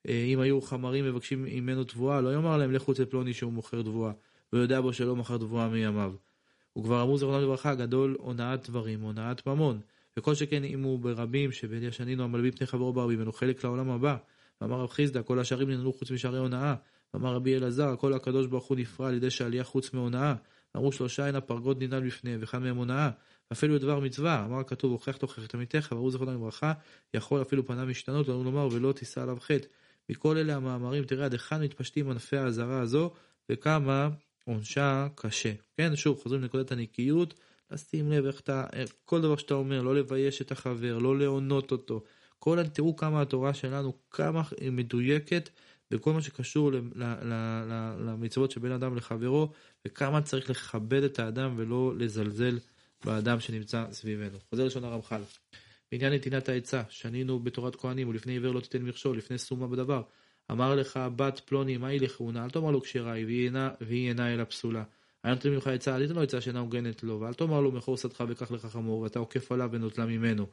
אה, 0.08 0.24
אם 0.24 0.40
היו 0.40 0.60
חמרים 0.60 1.04
מבקשים 1.04 1.44
ממנו 1.44 1.84
תבואה, 1.84 2.20
לא 2.20 2.34
יאמר 2.34 2.56
להם 2.56 2.72
לכו 2.72 2.92
אצל 2.92 3.04
פלוני 3.04 3.32
שהוא 3.32 3.52
מוכר 3.52 3.82
תבואה, 3.82 4.12
ויודע 4.52 4.80
בו 4.80 4.92
שלא 4.92 5.16
מכר 5.16 5.38
תבואה 5.38 5.68
מימיו. 5.68 6.14
וכבר 6.78 7.02
אמרו 7.02 7.18
זכרונו 7.18 7.40
לברכה, 7.40 7.74
גדול 7.74 8.16
הונאת 8.18 8.68
דברים, 8.68 9.00
הונאת 9.00 9.46
ממון. 9.46 9.80
וכל 10.16 10.34
שכן 10.34 10.64
אם 10.64 10.82
הוא 10.82 10.98
ברבים 10.98 11.52
שבין 11.52 11.82
ישנינו 11.82 12.24
המלווים 12.24 12.52
פני 12.52 12.66
חברו 12.66 12.92
ברבים, 12.92 13.20
אין 13.20 13.32
חלק 13.32 13.64
לעולם 13.64 13.90
הבא. 13.90 14.16
ואמר 14.60 14.80
רב 14.80 14.90
חיסדא, 14.90 15.22
כל 15.22 15.38
השערים 15.38 15.70
ננעלו 15.70 15.92
חוץ 15.92 16.10
משערי 16.10 16.38
הונאה. 16.38 16.74
ואמר 17.14 17.34
רבי 17.34 17.56
אלעזר, 17.56 17.96
כל 17.96 18.12
הקדוש 18.12 18.46
ברוך 18.46 18.64
הוא 18.64 18.76
נפרע 18.76 19.08
על 19.08 19.14
ידי 19.14 19.30
שעלייה 19.30 19.64
חוץ 19.64 19.94
מהונאה. 19.94 20.34
אמרו 20.76 20.92
שלושה 20.92 21.26
הן 21.26 21.34
הפרגות 21.34 21.82
ננעל 21.82 22.06
בפניהם, 22.06 22.40
ואחד 22.40 22.58
מהם 22.58 22.76
הונאה. 22.76 23.10
ואפילו 23.50 23.78
דבר 23.78 24.00
מצווה, 24.00 24.44
אמר 24.44 24.58
הכתוב, 24.58 24.92
הוכח 24.92 25.16
תוכח 25.16 25.44
את 25.44 25.54
עמיתך, 25.54 25.88
ואמרו 25.90 26.10
זכרונו 26.10 26.34
לברכה, 26.34 26.72
יכול 27.14 27.42
אפילו 27.42 27.66
פניו 27.66 27.86
משתנות, 27.86 28.28
ואמרו 28.28 28.44
לומר, 28.44 28.68
ולא 28.72 28.92
תישא 28.92 29.22
עליו 29.22 29.36
חטא. 29.40 29.66
מכל 30.08 30.36
אלה 30.36 30.56
המאמרים, 30.56 31.04
תראה 31.04 31.24
עד 31.24 31.32
היכן 31.32 31.62
מתפשטים 31.62 32.10
ענפי 32.10 32.36
האזהרה 32.36 32.80
הזו, 32.80 33.10
וכמה 33.50 34.08
עונשה 34.44 35.06
קשה. 35.14 35.52
כן, 35.76 35.96
שוב, 35.96 36.20
חוזרים 36.22 36.42
לנקודת 36.42 36.72
הנקיות, 36.72 37.34
לשים 37.70 38.12
לב 38.12 38.26
איך 38.26 38.40
אתה, 38.40 38.66
כל 39.04 39.20
דבר 39.20 39.36
שאתה 39.36 39.54
אומר, 39.54 39.82
לא 39.82 39.94
לבייש 39.94 40.42
את 40.42 40.52
החבר, 40.52 40.98
לא 40.98 41.18
להונות 41.18 41.72
אותו. 41.72 42.02
כל, 42.38 42.66
תראו 42.66 42.96
כמה 42.96 43.22
התורה 43.22 43.54
שלנו, 43.54 43.92
כמה 44.10 44.42
היא 44.60 44.70
מדויקת 44.70 45.48
בכל 45.90 46.12
מה 46.12 46.22
שקשור 46.22 46.70
למצוות 47.98 48.50
שבין 48.50 48.72
אדם 48.72 48.96
לחברו, 48.96 49.52
וכמה 49.86 50.22
צריך 50.22 50.50
לכבד 50.50 51.02
את 51.02 51.18
האדם 51.18 51.54
ולא 51.56 51.92
לזלזל 51.98 52.58
באדם 53.04 53.40
שנמצא 53.40 53.86
סביבנו. 53.92 54.38
חוזר 54.50 54.64
לשון 54.64 54.84
הרמח"ל. 54.84 55.22
בעניין 55.92 56.12
נתינת 56.12 56.48
העצה, 56.48 56.82
שנינו 56.88 57.40
בתורת 57.40 57.76
כהנים, 57.76 58.08
ולפני 58.08 58.32
עיוור 58.32 58.52
לא 58.52 58.60
תיתן 58.60 58.82
מכשול, 58.82 59.18
לפני 59.18 59.38
סומה 59.38 59.68
בדבר. 59.68 60.02
אמר 60.50 60.74
לך 60.74 61.00
בת 61.16 61.40
פלוני 61.44 61.76
מהי 61.76 61.98
לכהונה, 61.98 62.44
אל 62.44 62.50
תאמר 62.50 62.70
לו 62.70 62.82
כשרה 62.82 63.12
היא 63.12 63.50
והיא 63.80 64.08
אינה 64.08 64.34
אלא 64.34 64.44
פסולה. 64.44 64.84
היה 65.24 65.34
נותן 65.34 65.50
ממך 65.50 65.66
עצה, 65.66 65.96
אל 65.96 66.02
תיתן 66.02 66.14
לו 66.14 66.22
עצה 66.22 66.40
שאינה 66.40 66.58
הוגנת 66.58 67.02
לו, 67.02 67.20
ואל 67.20 67.34
תאמר 67.34 67.60
לו 67.60 67.72
מכור 67.72 67.96
שדך 67.96 68.24
וקח 68.28 68.50
לך 68.50 68.66
חמור, 68.66 69.00
ואתה 69.00 69.18
עוקף 69.18 69.52
עליו 69.52 69.68
ונוטלה 69.72 70.06
ממנו. 70.06 70.46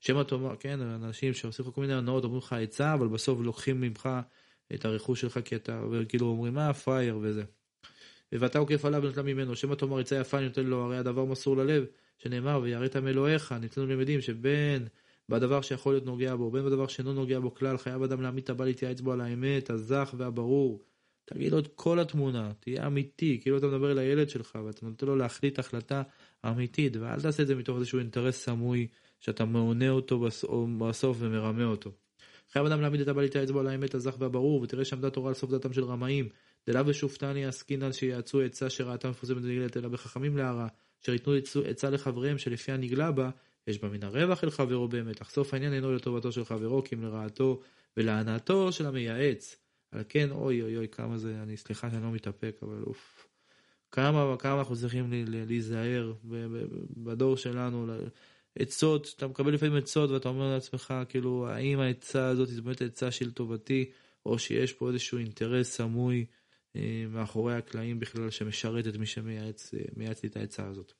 שמא 0.00 0.22
תאמר, 0.22 0.56
כן, 0.56 0.80
אנשים 0.80 1.34
שעושים 1.34 1.64
לך 1.64 1.74
כל 1.74 1.80
מיני 1.80 1.94
הנאות, 1.94 2.24
אומרים 2.24 2.38
לך 2.38 2.52
עצה, 2.52 2.94
אבל 2.94 3.08
בסוף 3.08 3.40
לוקחים 3.40 3.80
ממך 3.80 4.08
את 4.74 4.84
הרכוש 4.84 5.20
שלך, 5.20 5.38
כי 5.44 5.56
אתה, 5.56 5.82
וכאילו 5.90 6.26
אומרים, 6.26 6.54
מה 6.54 6.74
פראייר 6.74 7.18
וזה. 7.22 7.44
ואתה 8.32 8.58
עוקף 8.58 8.84
עליו 8.84 9.02
ונוטלה 9.02 9.22
ממנו, 9.22 9.56
שמא 9.56 9.74
תאמר 9.74 9.98
עצה 9.98 10.16
יפה 10.16 10.38
אני 10.38 10.46
נותן 10.46 10.66
לו, 10.66 10.84
הרי 10.84 10.98
הדבר 10.98 11.24
מסור 11.24 11.56
ללב, 11.56 11.84
שנאמר, 12.18 12.60
ויראת 12.62 12.96
מאלוהיך, 12.96 13.52
ניתנו 13.52 13.86
למדים 13.86 14.20
שבין 14.20 14.88
בדבר 15.28 15.62
שיכול 15.62 15.94
להיות 15.94 16.04
נוגע 16.04 16.36
בו, 16.36 16.50
בין 16.50 16.64
בדבר 16.64 16.86
שאינו 16.86 17.12
נוגע 17.12 17.40
בו 17.40 17.54
כלל, 17.54 17.78
חייב 17.78 18.02
אדם 18.02 18.22
להעמיד 18.22 18.44
את 18.44 18.50
הבא 18.50 18.64
להתייעץ 18.64 19.00
בו 19.00 19.12
על 19.12 19.20
האמת, 19.20 19.70
הזך 19.70 20.14
והברור. 20.16 20.84
תגיד 21.24 21.52
לו 21.52 21.58
את 21.58 21.68
כל 21.74 22.00
התמונה, 22.00 22.52
תהיה 22.60 22.86
אמיתי, 22.86 23.38
כאילו 23.42 23.58
אתה 23.58 23.66
מדבר 23.66 23.90
אל 23.90 23.98
הילד 23.98 24.28
שלך 24.28 24.58
ואתה 24.66 24.86
נותן 24.86 25.06
לו 25.06 25.16
להחליט 25.16 25.58
החלטה 25.58 26.02
אמיתית, 26.46 26.96
ואל 26.96 27.20
תעשה 27.20 27.42
את 27.42 27.46
זה 27.46 27.54
מתוך 27.54 27.76
איזשהו 27.76 27.98
אינטרס 27.98 28.44
סמוי 28.44 28.86
שאתה 29.20 29.44
מעונה 29.44 29.90
אותו 29.90 30.26
בסוף 30.78 31.16
ומרמה 31.20 31.64
אותו. 31.64 31.92
חייב 32.52 32.66
אדם 32.66 32.80
להעמיד 32.80 33.00
את 33.00 33.08
הבעלית 33.08 33.36
האצבע 33.36 33.60
על 33.60 33.66
האמת 33.66 33.94
הזך 33.94 34.14
והברור, 34.18 34.60
ותראה 34.62 34.84
שעמדה 34.84 35.10
תורה 35.10 35.28
על 35.28 35.34
סוף 35.34 35.50
דעתם 35.50 35.72
של 35.72 35.84
רמאים. 35.84 36.28
דלה 36.66 36.82
ושופטני 36.86 37.46
עסקינן 37.46 37.92
שיעצו 37.92 38.40
עצה 38.40 38.70
שראתה 38.70 39.10
מפורסמת 39.10 39.36
ונגלת, 39.36 39.76
אלא 39.76 39.88
בחכמים 39.88 40.36
להרע, 40.36 40.66
אשר 41.02 41.12
עצה 41.64 41.90
לחבריהם 41.90 42.38
שלפי 42.38 42.72
הנגלה 42.72 43.12
בה, 43.12 43.30
יש 43.66 43.78
בה 43.78 43.88
מן 43.88 44.02
הרווח 44.02 44.44
אל 44.44 44.50
חברו 44.50 44.88
באמת, 44.88 45.22
אך 45.22 45.30
סוף 45.30 45.54
העניין 45.54 45.72
אינו 45.72 45.92
לטובתו 45.92 46.32
של 46.32 46.44
חברו, 46.44 46.84
כי 46.84 46.94
אם 46.94 47.02
לרעתו 47.02 47.60
ולהנאתו 47.96 48.72
של 48.72 48.86
המייעץ. 48.86 49.56
על 49.90 50.02
כן, 50.08 50.30
אוי 50.30 50.62
אוי 50.62 50.76
אוי, 50.76 50.88
כמה 50.88 51.18
זה, 51.18 51.42
אני 51.42 51.56
סליחה 51.56 51.90
שאני 51.90 52.02
לא 52.02 52.10
מתאפק, 52.10 52.56
אבל 52.62 52.82
אוף. 52.86 53.28
כמה 53.90 54.32
וכמה 54.34 54.58
אנחנו 54.58 54.76
צריכים 54.76 55.10
להיזהר 55.26 56.12
בדור 56.96 57.36
שלנו, 57.36 57.86
עצות, 58.58 59.14
אתה 59.16 59.26
מקבל 59.26 59.54
לפעמים 59.54 59.76
עצות 59.76 60.10
ואתה 60.10 60.28
אומר 60.28 60.54
לעצמך, 60.54 60.94
כאילו, 61.08 61.48
האם 61.48 61.80
העצה 61.80 62.28
הזאת 62.28 62.48
היא 62.48 62.62
באמת 62.62 62.82
עצה 62.82 63.10
של 63.10 63.32
טובתי, 63.32 63.90
או 64.26 64.38
שיש 64.38 64.72
פה 64.72 64.88
איזשהו 64.88 65.18
אינטרס 65.18 65.70
סמוי 65.70 66.26
אה, 66.76 67.04
מאחורי 67.08 67.54
הקלעים 67.54 68.00
בכלל 68.00 68.30
שמשרת 68.30 68.86
את 68.86 68.96
מי 68.96 69.06
שמייעץ 69.06 69.74
אה, 69.74 70.12
לי 70.22 70.28
את 70.28 70.36
העצה 70.36 70.66
הזאת. 70.66 70.92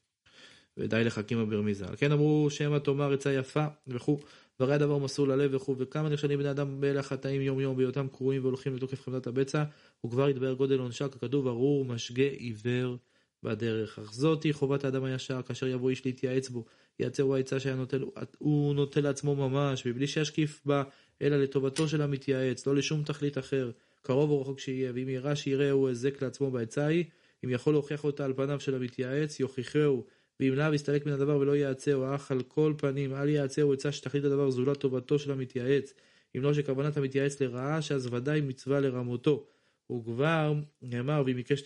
ודי 0.79 1.05
לחכים 1.05 1.39
הברמיזה. 1.39 1.87
על 1.87 1.97
כן 1.97 2.13
אמרו 2.13 2.51
שמא 2.51 2.79
תאמר 2.79 3.13
עצה 3.13 3.33
יפה 3.33 3.67
וכו', 3.87 4.21
והרי 4.61 4.75
הדבר 4.75 4.99
מסור 4.99 5.29
ללב 5.29 5.51
וכו', 5.55 5.77
וכמה 5.79 6.09
נכשלים 6.09 6.39
בני 6.39 6.51
אדם 6.51 6.81
באלה 6.81 7.01
החטאים 7.01 7.41
יום 7.41 7.61
יום 7.61 7.77
בהיותם 7.77 8.07
קרועים 8.09 8.43
והולכים 8.43 8.77
לתוקף 8.77 9.03
חמדת 9.03 9.27
הבצע, 9.27 9.65
וכבר 10.07 10.29
יתבהר 10.29 10.53
גודל 10.53 10.79
עונשה, 10.79 11.09
ככתוב 11.09 11.47
ארור 11.47 11.85
משגה 11.85 12.25
עיוור 12.25 12.97
בדרך. 13.43 13.99
אך 13.99 14.15
זאתי 14.15 14.53
חובת 14.53 14.85
האדם 14.85 15.05
הישר, 15.05 15.43
כאשר 15.43 15.67
יבוא 15.67 15.91
איש 15.91 16.07
להתייעץ 16.07 16.49
בו, 16.49 16.65
יעצרו 16.99 17.35
העצה 17.37 17.61
שהיה 17.61 17.75
נוטל, 17.75 18.05
הוא 18.39 18.75
נוטה 18.75 19.01
לעצמו 19.01 19.35
ממש, 19.35 19.87
מבלי 19.87 20.07
שישקיף 20.07 20.61
בה, 20.67 20.83
אלא 21.23 21.37
לטובתו 21.37 21.89
של 21.89 22.03
המתייעץ, 22.03 22.67
לא 22.67 22.75
לשום 22.75 23.03
תכלית 23.03 23.39
אחר, 23.39 23.71
קרוב 24.03 24.31
או 24.31 24.41
רחוק 24.41 24.59
שיהיה, 24.59 24.93
ואם 24.95 25.09
יראה 25.09 25.37
שיראה 25.37 25.71
הוא 25.71 25.89
היזק 25.89 26.23
לעצמו 26.23 26.51
בעצה 26.51 26.87
היא, 26.87 27.05
אם 27.45 27.51
יכול 27.51 27.75
להוכיח 27.75 28.05
אותה 28.05 28.25
על 28.25 28.33
פניו 28.33 28.61
של 28.61 28.75
המתייעץ, 28.75 29.41
יוכיחהו, 29.41 30.05
ואם 30.41 30.55
לאו 30.55 30.75
יסתלק 30.75 31.07
מן 31.07 31.13
הדבר 31.13 31.39
ולא 31.39 31.57
יעצהו, 31.57 32.15
אך 32.15 32.31
על 32.31 32.43
כל 32.43 32.75
פנים, 32.77 33.15
אל 33.15 33.29
יעצהו 33.29 33.73
עצה 33.73 33.93
שתכלית 33.93 34.25
הדבר 34.25 34.51
זולת 34.51 34.79
טובתו 34.79 35.19
של 35.19 35.33
המתייעץ, 35.33 35.95
אם 36.37 36.43
לא 36.43 36.55
שכוונת 36.55 36.97
המתייעץ 36.97 37.41
לרעה, 37.41 37.83
שאז 37.83 38.07
ודאי 38.13 38.41
מצווה 38.41 38.81
לרמותו. 38.81 39.47
וכבר 39.93 40.55
נאמר, 40.83 41.23
ואם 41.27 41.39
יקש 41.39 41.63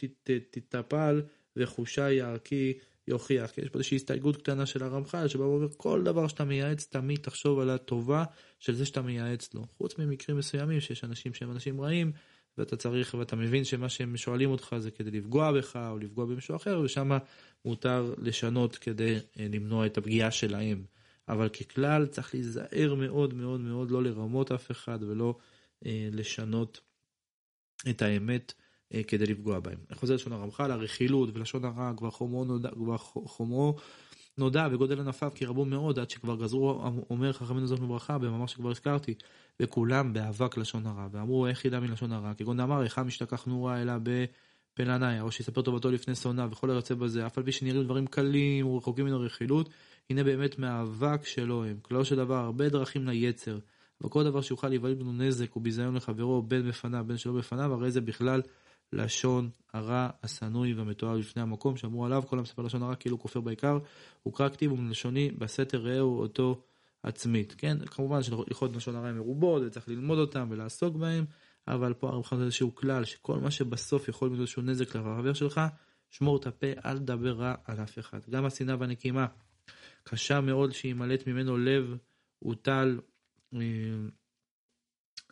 תטפל, 0.50 1.22
וחושה 1.56 2.12
יערכי 2.12 2.78
יוכיח. 3.08 3.50
כי 3.50 3.60
יש 3.60 3.68
פה 3.68 3.78
איזושהי 3.78 3.96
הסתייגות 3.96 4.36
קטנה 4.36 4.66
של 4.66 4.82
הרמח"ל, 4.82 5.28
שבא 5.28 5.42
ואומר, 5.42 5.68
כל 5.76 6.02
דבר 6.04 6.28
שאתה 6.28 6.44
מייעץ, 6.44 6.86
תמיד 6.90 7.18
תחשוב 7.22 7.60
על 7.60 7.70
הטובה 7.70 8.24
של 8.58 8.74
זה 8.74 8.86
שאתה 8.86 9.02
מייעץ 9.02 9.54
לו. 9.54 9.64
חוץ 9.78 9.98
ממקרים 9.98 10.38
מסוימים 10.38 10.80
שיש 10.80 11.04
אנשים 11.04 11.34
שהם 11.34 11.50
אנשים 11.50 11.80
רעים, 11.80 12.12
ואתה 12.58 12.76
צריך, 12.76 13.14
ואתה 13.18 13.36
מבין 13.36 13.64
שמה 13.64 13.88
שהם 13.88 14.16
שואלים 14.16 14.50
אותך 14.50 14.76
זה 14.78 14.90
כדי 14.90 15.10
לפגוע 15.10 15.52
בך 15.52 15.76
או 15.90 15.98
לפגוע 15.98 16.24
במישהו 16.24 16.56
אחר, 16.56 16.80
ושם 16.84 17.10
מותר 17.64 18.14
לשנות 18.18 18.76
כדי 18.76 19.14
אה, 19.14 19.46
למנוע 19.50 19.86
את 19.86 19.98
הפגיעה 19.98 20.30
שלהם. 20.30 20.84
אבל 21.28 21.48
ככלל 21.48 22.06
צריך 22.06 22.34
להיזהר 22.34 22.94
מאוד 22.94 23.34
מאוד 23.34 23.60
מאוד 23.60 23.90
לא 23.90 24.02
לרמות 24.02 24.52
אף 24.52 24.70
אחד 24.70 24.98
ולא 25.02 25.38
אה, 25.86 26.08
לשנות 26.12 26.80
את 27.90 28.02
האמת 28.02 28.52
אה, 28.94 29.02
כדי 29.02 29.26
לפגוע 29.26 29.60
בהם. 29.60 29.78
אני 29.90 29.96
חוזר 29.96 30.14
לשון 30.14 30.32
הרמח"ל, 30.32 30.70
הרכילות 30.70 31.28
ולשון 31.34 31.64
הרע 31.64 31.92
כבר 31.96 32.10
חומרו 32.10 32.44
נודע, 32.44 32.70
כבר 32.70 32.96
חומרו 32.98 33.76
נודע 34.38 34.68
וגודל 34.70 35.00
ענפיו 35.00 35.30
כי 35.34 35.44
רבו 35.44 35.64
מאוד 35.64 35.98
עד 35.98 36.10
שכבר 36.10 36.36
גזרו 36.36 36.82
אומר 37.10 37.32
חכמינו 37.32 37.66
זאת 37.66 37.80
מברכה 37.80 38.18
במאמר 38.18 38.46
שכבר 38.46 38.70
הזכרתי 38.70 39.14
וכולם 39.60 40.12
באבק 40.12 40.56
לשון 40.56 40.86
הרע. 40.86 41.08
ואמרו 41.12 41.46
איך 41.46 41.64
ידע 41.64 41.80
מלשון 41.80 42.12
הרע? 42.12 42.34
כגון 42.34 42.56
דאמר 42.56 42.80
היכן 42.80 43.02
משתכח 43.02 43.44
נורה 43.44 43.82
אלא 43.82 43.92
בפלנאי 44.02 45.20
או 45.20 45.32
שיספר 45.32 45.62
טובתו 45.62 45.90
לפני 45.90 46.14
שונא 46.14 46.46
וכל 46.50 46.70
היוצא 46.70 46.94
בזה 46.94 47.26
אף 47.26 47.38
על 47.38 47.44
פי 47.44 47.52
שנראים 47.52 47.82
דברים 47.82 48.06
קלים 48.06 48.66
ורחוקים 48.66 49.04
מן 49.04 49.12
הרכילות 49.12 49.68
הנה 50.10 50.24
באמת 50.24 50.58
מאבק 50.58 51.26
שלו 51.26 51.64
הם. 51.64 51.76
כללו 51.82 52.04
של 52.04 52.16
דבר 52.16 52.36
הרבה 52.36 52.68
דרכים 52.68 53.08
ליצר 53.08 53.58
וכל 54.00 54.24
דבר 54.24 54.40
שיוכל 54.40 54.68
להיוולד 54.68 55.00
לנו 55.00 55.12
נזק 55.12 55.56
וביזיון 55.56 55.94
לחברו 55.94 56.42
בין 56.42 56.68
בפניו 56.68 57.04
בין 57.06 57.16
שלא 57.16 57.32
בפניו 57.32 57.72
הרי 57.72 57.90
זה 57.90 58.00
בכלל 58.00 58.42
לשון 58.92 59.50
הרע 59.72 60.08
השנוי 60.22 60.74
והמתואר 60.74 61.16
לפני 61.16 61.42
המקום 61.42 61.76
שאמרו 61.76 62.06
עליו 62.06 62.22
כל 62.26 62.38
המספר 62.38 62.62
לשון 62.62 62.82
הרע 62.82 62.94
כאילו 62.94 63.18
כופר 63.18 63.40
בעיקר 63.40 63.78
הוקרא 64.22 64.48
כתיב 64.48 64.72
ומלשוני 64.72 65.30
בסתר 65.30 65.78
ראהו 65.78 66.20
אותו 66.20 66.62
עצמית. 67.02 67.54
כן 67.58 67.86
כמובן 67.86 68.22
שהלכות 68.22 68.76
לשון 68.76 68.96
הרע 68.96 69.08
הן 69.08 69.16
מרובות 69.16 69.62
וצריך 69.66 69.88
ללמוד 69.88 70.18
אותם 70.18 70.48
ולעסוק 70.50 70.96
בהם 70.96 71.24
אבל 71.68 71.94
פה 71.94 72.08
הרמח"ל 72.08 72.36
זה 72.36 72.44
איזשהו 72.44 72.74
כלל 72.74 73.04
שכל 73.04 73.38
מה 73.38 73.50
שבסוף 73.50 74.08
יכול 74.08 74.28
להיות 74.28 74.40
איזשהו 74.40 74.62
נזק 74.62 74.96
לחבר 74.96 75.32
שלך 75.32 75.60
שמור 76.10 76.36
את 76.36 76.46
הפה 76.46 76.66
אל 76.84 76.98
תדבר 76.98 77.32
רע 77.32 77.54
על 77.64 77.82
אף 77.82 77.98
אחד. 77.98 78.20
גם 78.30 78.44
השנאה 78.44 78.76
והנקימה 78.78 79.26
קשה 80.04 80.40
מאוד 80.40 80.72
שימלט 80.72 81.26
ממנו 81.26 81.58
לב 81.58 81.96
הוטל 82.38 83.00
אה, 83.54 83.60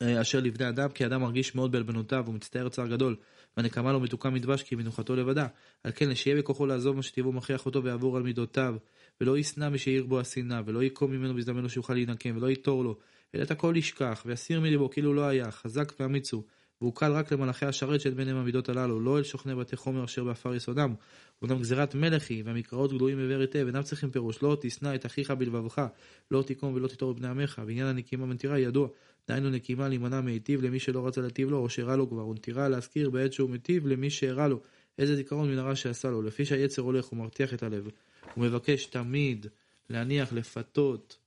אה, 0.03 0.21
אשר 0.21 0.41
לבני 0.41 0.69
אדם 0.69 0.89
כי 0.89 1.07
אדם 1.07 1.21
מרגיש 1.21 1.55
מאוד 1.55 1.73
בעלבנותיו 1.73 2.25
ומצטער 2.29 2.69
צער 2.69 2.87
גדול 2.87 3.17
והנקמה 3.57 3.93
לא 3.93 4.01
מתוקה 4.01 4.31
מדבש 4.31 4.63
כי 4.63 4.75
מנוחתו 4.75 5.17
לבדה. 5.17 5.47
על 5.85 5.93
כן 5.95 6.15
שיהיה 6.15 6.37
בכוחו 6.37 6.67
לעזוב 6.67 6.97
מה 6.97 7.03
שטבעו 7.03 7.33
מכריח 7.33 7.67
אותו 7.67 7.85
ויעבור 7.85 8.17
על 8.17 8.23
מידותיו, 8.23 8.77
ולא 9.21 9.39
ישנא 9.39 9.69
מי 9.69 9.79
שיעיר 9.79 10.07
בו 10.07 10.21
השנאה, 10.21 10.61
ולא 10.67 10.83
יקום 10.83 11.13
ממנו 11.13 11.35
בזדמנו 11.35 11.69
שיוכל 11.69 11.95
להינקם, 11.95 12.37
ולא 12.37 12.47
ייטור 12.51 12.85
לו, 12.85 12.99
אלא 13.35 13.43
את 13.43 13.51
הכל 13.51 13.75
ישכח, 13.77 14.23
ויסיר 14.27 14.61
מליבו 14.61 14.91
כאילו 14.91 15.15
לא 15.15 15.25
היה, 15.25 15.51
חזק 15.51 15.93
ואמיץ 16.01 16.33
הוא. 16.33 16.43
והוא 16.81 16.95
קל 16.95 17.13
רק 17.13 17.33
למלאכי 17.33 17.67
השרת 17.67 18.01
שאין 18.01 18.15
ביניהם 18.15 18.37
המידות 18.37 18.69
הללו, 18.69 19.01
לא 19.01 19.19
אל 19.19 19.23
שוכני 19.23 19.55
בתי 19.55 19.77
חומר 19.77 20.05
אשר 20.05 20.25
בעפר 20.25 20.55
יסודם. 20.55 20.95
אמנם 21.45 21.61
גזירת 21.61 21.95
מלך 21.95 22.31
היא, 22.31 22.43
והמקראות 22.47 22.93
גלויים 22.93 23.19
באר 23.19 23.41
היטב, 23.41 23.67
אינם 23.67 23.83
צריכים 23.83 24.11
פירוש, 24.11 24.43
לא 24.43 24.57
תשנא 24.61 24.95
את 24.95 25.07
אחיך 25.07 25.31
בלבבך, 25.31 25.87
לא 26.31 26.43
תיקום 26.43 26.75
ולא 26.75 26.89
תיטור 26.89 27.13
את 27.13 27.17
בני 27.17 27.29
עמך, 27.29 27.63
ועניין 27.67 27.87
הנקימה 27.87 28.27
ונטירה 28.27 28.59
ידוע, 28.59 28.89
דהיינו 29.29 29.51
נקימה 29.51 29.89
להימנע 29.89 30.21
מהטיב 30.21 30.63
למי 30.63 30.81
שלא 30.81 31.07
רצה 31.07 31.21
להטיב 31.21 31.51
לו, 31.51 31.59
או 31.59 31.69
שהרע 31.69 31.97
לו 31.97 32.09
כבר, 32.09 32.29
ונטירה 32.29 32.69
להזכיר 32.69 33.11
בעת 33.11 33.33
שהוא 33.33 33.51
מטיב 33.51 33.87
למי 33.87 34.11
שהרע 34.11 34.49
לו, 34.49 34.61
איזה 34.99 35.17
זיכרון 35.17 35.51
מן 35.51 35.59
הרע 35.59 35.77
שעשה 35.77 36.11
לו, 36.11 36.23
לפי 36.23 36.45
שהיצר 36.45 36.83
הולך 36.83 37.13
ומרתיח 37.13 37.55
את 37.55 37.63
הלב, 37.63 37.89
הוא 38.35 38.45
מבקש 38.45 38.87
תמיד 38.87 39.47
להניח, 39.91 40.33
לפחות, 40.33 41.19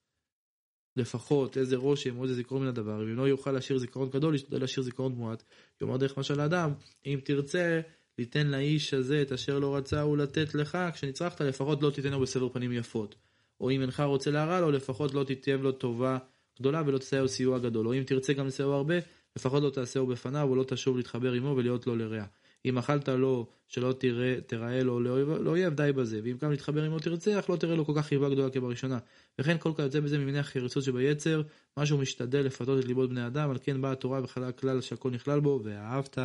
לפחות 0.98 1.58
איזה 1.58 1.78
רושם 1.78 2.18
או 2.18 2.24
איזה 2.24 2.36
זיכרון 2.36 2.62
מן 2.62 2.68
הדבר, 2.68 3.04
אם 3.04 3.16
לא 3.16 3.28
יוכל 3.28 3.52
להשאיר 3.52 3.80
זיכרון 3.80 4.10
גדול, 4.10 4.36
ישתדל 4.36 4.62
להשאיר 4.62 4.84
זיכרון 4.84 5.12
מועט. 5.12 5.44
יאמר 5.82 5.98
דרך 5.98 6.18
משל 6.18 6.40
האדם, 6.40 6.74
אם 7.06 7.20
תרצה, 7.24 7.82
ליתן 8.20 8.48
לאיש 8.48 8.94
הזה 8.94 9.22
את 9.22 9.32
אשר 9.32 9.60
לא 9.60 9.76
רצה 9.76 10.02
הוא 10.02 10.18
לתת 10.18 10.56
לך, 10.56 10.78
כשנצרכת 10.94 11.42
לפחות 11.42 11.84
לא 11.84 11.90
תיתן 11.90 12.12
לו 12.12 12.20
בסבר 12.20 12.50
פנים 12.50 12.72
יפות. 12.72 13.16
או 13.62 13.72
אם 13.72 13.82
אינך 13.82 14.00
רוצה 14.00 14.32
להרע 14.32 14.60
לו, 14.60 14.72
לפחות 14.72 15.14
לא 15.14 15.24
תיתן 15.24 15.60
לו 15.60 15.72
טובה 15.72 16.18
גדולה 16.60 16.84
ולא 16.86 16.98
תסייע 16.98 17.22
לו 17.22 17.28
סיוע 17.28 17.60
גדול. 17.60 17.88
או 17.88 17.94
אם 17.94 18.04
תרצה 18.04 18.34
גם 18.34 18.48
לסייע 18.48 18.70
הרבה, 18.70 18.96
לפחות 19.36 19.64
לא 19.64 19.70
תעשהו 19.70 20.08
בפניו 20.08 20.50
ולא 20.52 20.64
תשוב 20.64 20.98
להתחבר 20.98 21.34
עמו 21.34 21.54
ולהיות 21.58 21.88
לו 21.88 21.96
לרע. 21.96 22.24
אם 22.66 22.78
אכלת 22.78 23.10
לו 23.10 23.48
שלא 23.68 23.94
תראה, 23.94 24.36
תראה 24.48 24.84
לו 24.84 25.00
לאויב, 25.44 25.74
די 25.74 25.92
בזה. 25.96 26.20
ואם 26.24 26.38
גם 26.42 26.52
להתחבר 26.52 26.84
עמו 26.84 27.00
תרצה, 27.00 27.40
אך 27.40 27.50
לא 27.50 27.56
תראה 27.56 27.76
לו 27.76 27.86
כל 27.86 27.94
כך 27.96 28.06
חיבה 28.06 28.30
גדולה 28.30 28.50
כבראשונה. 28.50 29.00
וכן 29.40 29.58
כל 29.58 29.72
כיוצא 29.76 30.00
בזה 30.00 30.18
ממיני 30.18 30.40
החריצות 30.40 30.84
שביצר, 30.84 31.42
משהו 31.78 31.98
משתדל 31.98 32.40
לפתות 32.40 32.80
את 32.80 32.86
ליבות 32.86 33.10
בני 33.10 33.28
אדם, 33.28 33.50
על 33.50 33.58
כן 33.62 33.82
באה 33.82 33.92
התורה 33.92 34.24
וחלה 34.24 34.48
הכלל 34.48 34.82
שהכל 34.82 35.12
נכלל 35.12 35.40
בו, 35.40 35.62
ואהבת 35.64 36.18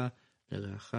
לרעך 0.52 0.94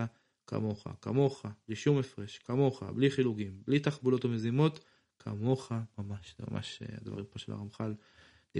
כמוך. 0.47 0.87
כמוך, 1.01 1.45
בלי 1.67 1.75
שום 1.75 1.97
הפרש, 1.97 2.37
כמוך, 2.37 2.83
בלי 2.83 3.11
חילוגים, 3.11 3.51
בלי 3.67 3.79
תחבולות 3.79 4.25
ומזימות, 4.25 4.85
כמוך 5.19 5.71
ממש. 5.97 6.35
זה 6.39 6.45
ממש 6.51 6.79
הדברים 7.01 7.25
פה 7.25 7.39
של 7.39 7.51
הרמח"ל, 7.51 7.93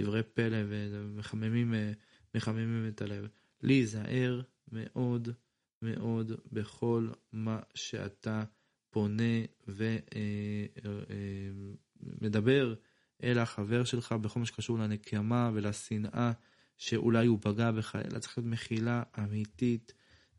דברי 0.02 0.22
פלא 0.22 0.58
ומחממים 0.68 1.74
אה, 1.74 2.88
את 2.88 3.02
הלב. 3.02 3.28
להיזהר 3.62 4.42
מאוד. 4.72 5.28
מאוד 5.82 6.32
בכל 6.52 7.08
מה 7.32 7.60
שאתה 7.74 8.44
פונה 8.90 9.42
ומדבר 12.02 12.74
אל 13.22 13.38
החבר 13.38 13.84
שלך 13.84 14.12
בכל 14.12 14.40
מה 14.40 14.46
שקשור 14.46 14.78
לנקמה 14.78 15.50
ולשנאה 15.54 16.32
שאולי 16.78 17.26
הוא 17.26 17.38
פגע 17.42 17.70
בך, 17.70 17.96
אלא 17.96 18.18
צריך 18.18 18.38
להיות 18.38 18.50
מחילה 18.50 19.02
אמיתית 19.18 19.92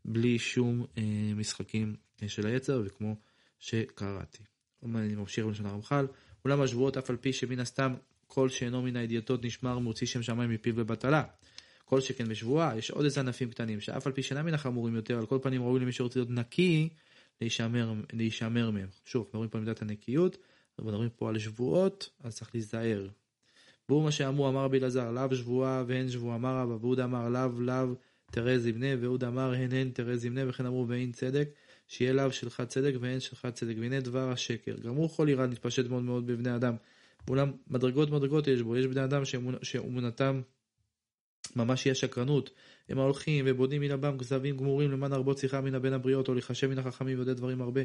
בלי 0.04 0.38
שום 0.38 0.86
אה, 0.98 1.34
משחקים 1.34 1.96
של 2.26 2.46
היצר 2.46 2.82
וכמו 2.84 3.16
שקראתי. 3.58 4.42
אני 4.84 5.14
ממשיך 5.14 5.46
בלשון 5.46 5.66
הרמח"ל, 5.66 6.06
אולם 6.44 6.60
השבועות 6.60 6.96
אף 6.96 7.10
על 7.10 7.16
פי 7.16 7.32
שמן 7.32 7.58
הסתם 7.60 7.94
כל 8.28 8.48
שאינו 8.48 8.82
מן 8.82 8.96
הידיעתות 8.96 9.44
נשמר 9.44 9.78
מוציא 9.78 10.06
שם 10.06 10.22
שמיים 10.22 10.50
מפיו 10.50 10.80
לבטלה. 10.80 11.22
כל 11.84 12.00
שכן 12.00 12.28
בשבועה, 12.28 12.78
יש 12.78 12.90
עוד 12.90 13.04
איזה 13.04 13.20
ענפים 13.20 13.50
קטנים, 13.50 13.80
שאף 13.80 14.06
על 14.06 14.12
פי 14.12 14.22
שאינם 14.22 14.46
מן 14.46 14.54
החמורים 14.54 14.94
יותר, 14.94 15.18
על 15.18 15.26
כל 15.26 15.38
פנים 15.42 15.62
ראוי 15.62 15.80
למי 15.80 15.92
שרוצה 15.92 16.18
להיות 16.18 16.30
נקי, 16.30 16.88
להישמר, 17.40 17.92
להישמר 18.12 18.70
מהם. 18.70 18.88
שוב, 19.04 19.26
מדברים 19.28 19.48
פה 19.48 19.58
על 19.58 19.64
מידת 19.64 19.82
הנקיות, 19.82 20.36
מדברים 20.78 21.08
פה 21.16 21.28
על 21.28 21.38
שבועות, 21.38 22.10
אז 22.24 22.36
צריך 22.36 22.50
להיזהר. 22.54 23.08
והוא 23.88 24.04
מה 24.04 24.10
שאמרו, 24.10 24.48
אמר 24.48 24.64
רבי 24.64 24.78
אלעזר, 24.78 25.10
לאו 25.10 25.36
שבועה 25.36 25.84
ואין 25.86 26.10
שבועה, 26.10 26.36
אמר 26.36 26.56
רבא, 26.56 26.72
ואהוד 26.72 27.00
אמר 27.00 27.28
לאו 27.28 27.60
לאו 27.60 27.94
תראה 28.30 28.58
זמנה, 28.58 28.86
ואהוד 29.00 29.24
אמר 29.24 29.52
הן 29.54 29.72
הן 29.72 29.90
תראה 29.90 30.16
זמנה, 30.16 30.48
וכן 30.48 30.66
אמרו 30.66 30.88
ואין 30.88 31.12
צדק, 31.12 31.48
שיהיה 31.88 32.12
לאו 32.12 32.32
שלך 32.32 32.62
צדק 32.68 32.94
ואין 33.00 33.20
שלך 33.20 33.48
צדק, 33.54 33.74
והנה 33.80 34.00
דבר 34.00 34.30
השקר. 34.30 34.76
גם 34.76 34.94
הוא 34.94 35.08
כל 35.08 35.28
איראן 35.28 35.50
מתפשט 35.50 35.86
מאוד 35.86 36.02
מאוד 36.02 36.26
בבני 36.26 36.54
אדם. 36.54 36.74
ואולם 37.28 37.52
מדרגות 37.66 38.10
מדרגות 38.10 38.46
יש 38.46 38.62
בו, 38.62 38.76
יש 38.76 38.86
בני 38.86 39.04
אדם 39.04 39.22
שאמונתם 39.62 40.40
ממש 41.56 41.84
היא 41.84 41.90
השקרנות. 41.90 42.50
הם 42.88 42.98
ההולכים 42.98 43.44
ובודים 43.48 43.80
מן 43.80 43.90
הבם 43.90 44.18
כזבים 44.18 44.56
גמורים 44.56 44.90
למען 44.90 45.12
הרבות 45.12 45.38
שיחה 45.38 45.60
מן 45.60 45.74
הבין 45.74 45.92
הבריות 45.92 46.28
או 46.28 46.34
לחשב 46.34 46.66
מן 46.66 46.78
החכמים 46.78 47.16
ויודע 47.16 47.32
דברים 47.32 47.62
הרבה. 47.62 47.80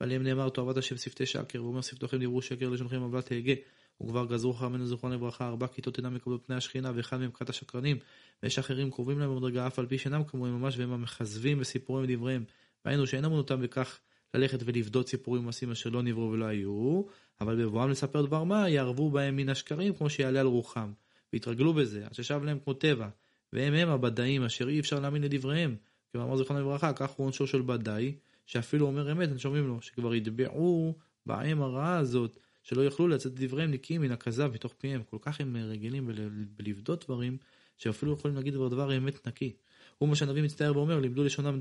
ועליהם 0.00 0.22
נאמר 0.22 0.48
תאהבת 0.48 0.76
השם 0.76 0.96
שפתי 0.96 1.26
שקר 1.26 1.64
ואומר 1.64 1.80
שפתוכם 1.80 2.18
דיברו 2.18 2.42
שקר 2.42 2.68
לשונכם 2.68 3.00
עוולה 3.00 3.22
תהגה. 3.22 3.54
וכבר 4.02 4.26
גזרו 4.26 4.52
חכמינו 4.52 4.86
זכרון 4.86 5.12
לברכה 5.12 5.48
ארבע 5.48 5.66
כיתות 5.66 5.98
אינם 5.98 6.14
מקבלות 6.14 6.46
פני 6.46 6.56
השכינה 6.56 6.92
ואחד 6.94 7.16
מהם 7.16 7.30
כת 7.30 7.50
השקרנים 7.50 7.98
ויש 8.42 8.58
אחרים 8.58 8.90
קרובים 8.90 9.18
להם 9.18 9.30
במדרגה 9.30 9.66
אף 9.66 9.78
על 9.78 9.86
פי 9.86 9.98
שאינם 9.98 10.24
כמוהם 10.24 10.60
ממש 10.60 10.78
והם 10.78 10.92
המכזבים 10.92 11.58
בסיפורים 11.58 12.04
ודבריהם. 12.04 12.44
והיינו 12.84 13.06
שאין 13.06 13.24
אמונותם 13.24 13.60
בכך 13.60 13.98
ללכת 14.34 14.58
ולבדות 14.64 15.08
סיפורים 15.08 15.42
ומעשים 15.42 15.70
אשר 15.70 15.90
לא 15.90 16.02
נבראו 16.02 16.30
ולא 16.30 16.44
היו 16.44 17.02
אבל 17.40 17.64
בבואם 17.64 17.90
לספר 17.90 18.22
דבר 18.22 18.44
מה 18.44 18.68
יערבו 18.68 19.10
בהם 19.10 19.36
מן 19.36 19.48
השקרים 19.48 19.94
כמו 19.94 20.10
שיעלה 20.10 20.40
על 20.40 20.46
רוחם. 20.46 20.92
והתרגלו 21.32 21.74
בזה 21.74 22.06
עד 22.06 22.14
ששב 22.14 22.40
להם 22.44 22.58
כמו 22.64 22.74
טבע 22.74 23.08
והם 23.52 23.74
הם 23.74 23.88
הבדאים 23.88 24.44
אשר 24.44 24.68
אי 24.68 24.80
אפשר 24.80 25.00
להאמין 25.00 25.22
לדבריהם. 25.22 25.76
כמאמר 26.12 26.36
זיכרונו 26.36 26.60
לברכה, 26.60 26.92
כך 26.92 27.10
הוא 27.10 27.24
עונשו 27.24 27.46
של 27.46 27.62
בדאי, 27.62 28.14
שאפילו 28.46 28.86
אומר 28.86 29.12
אמת, 29.12 29.28
הם 29.28 29.38
שומעים 29.38 29.66
לו, 29.66 29.82
שכבר 29.82 30.14
יטבעו 30.14 30.94
בהם 31.26 31.62
הרעה 31.62 31.98
הזאת, 31.98 32.38
שלא 32.62 32.82
יוכלו 32.82 33.08
לצאת 33.08 33.34
דבריהם 33.34 33.70
נקיים 33.70 34.00
מן 34.00 34.12
הכזב 34.12 34.50
מתוך 34.54 34.74
פיהם. 34.78 35.02
כל 35.02 35.16
כך 35.20 35.40
הם 35.40 35.56
רגילים 35.56 36.10
בלבדות 36.56 37.04
דברים, 37.04 37.36
שאפילו 37.76 38.12
יכולים 38.12 38.36
להגיד 38.36 38.54
דבר 38.54 38.68
דבר 38.68 38.96
אמת 38.96 39.28
נקי. 39.28 39.52
הוא 39.98 40.08
מה 40.08 40.16
שהנביא 40.16 40.42
מצטער 40.42 40.76
ואומר, 40.76 41.00
לימדו 41.00 41.24
לשונם 41.24 41.58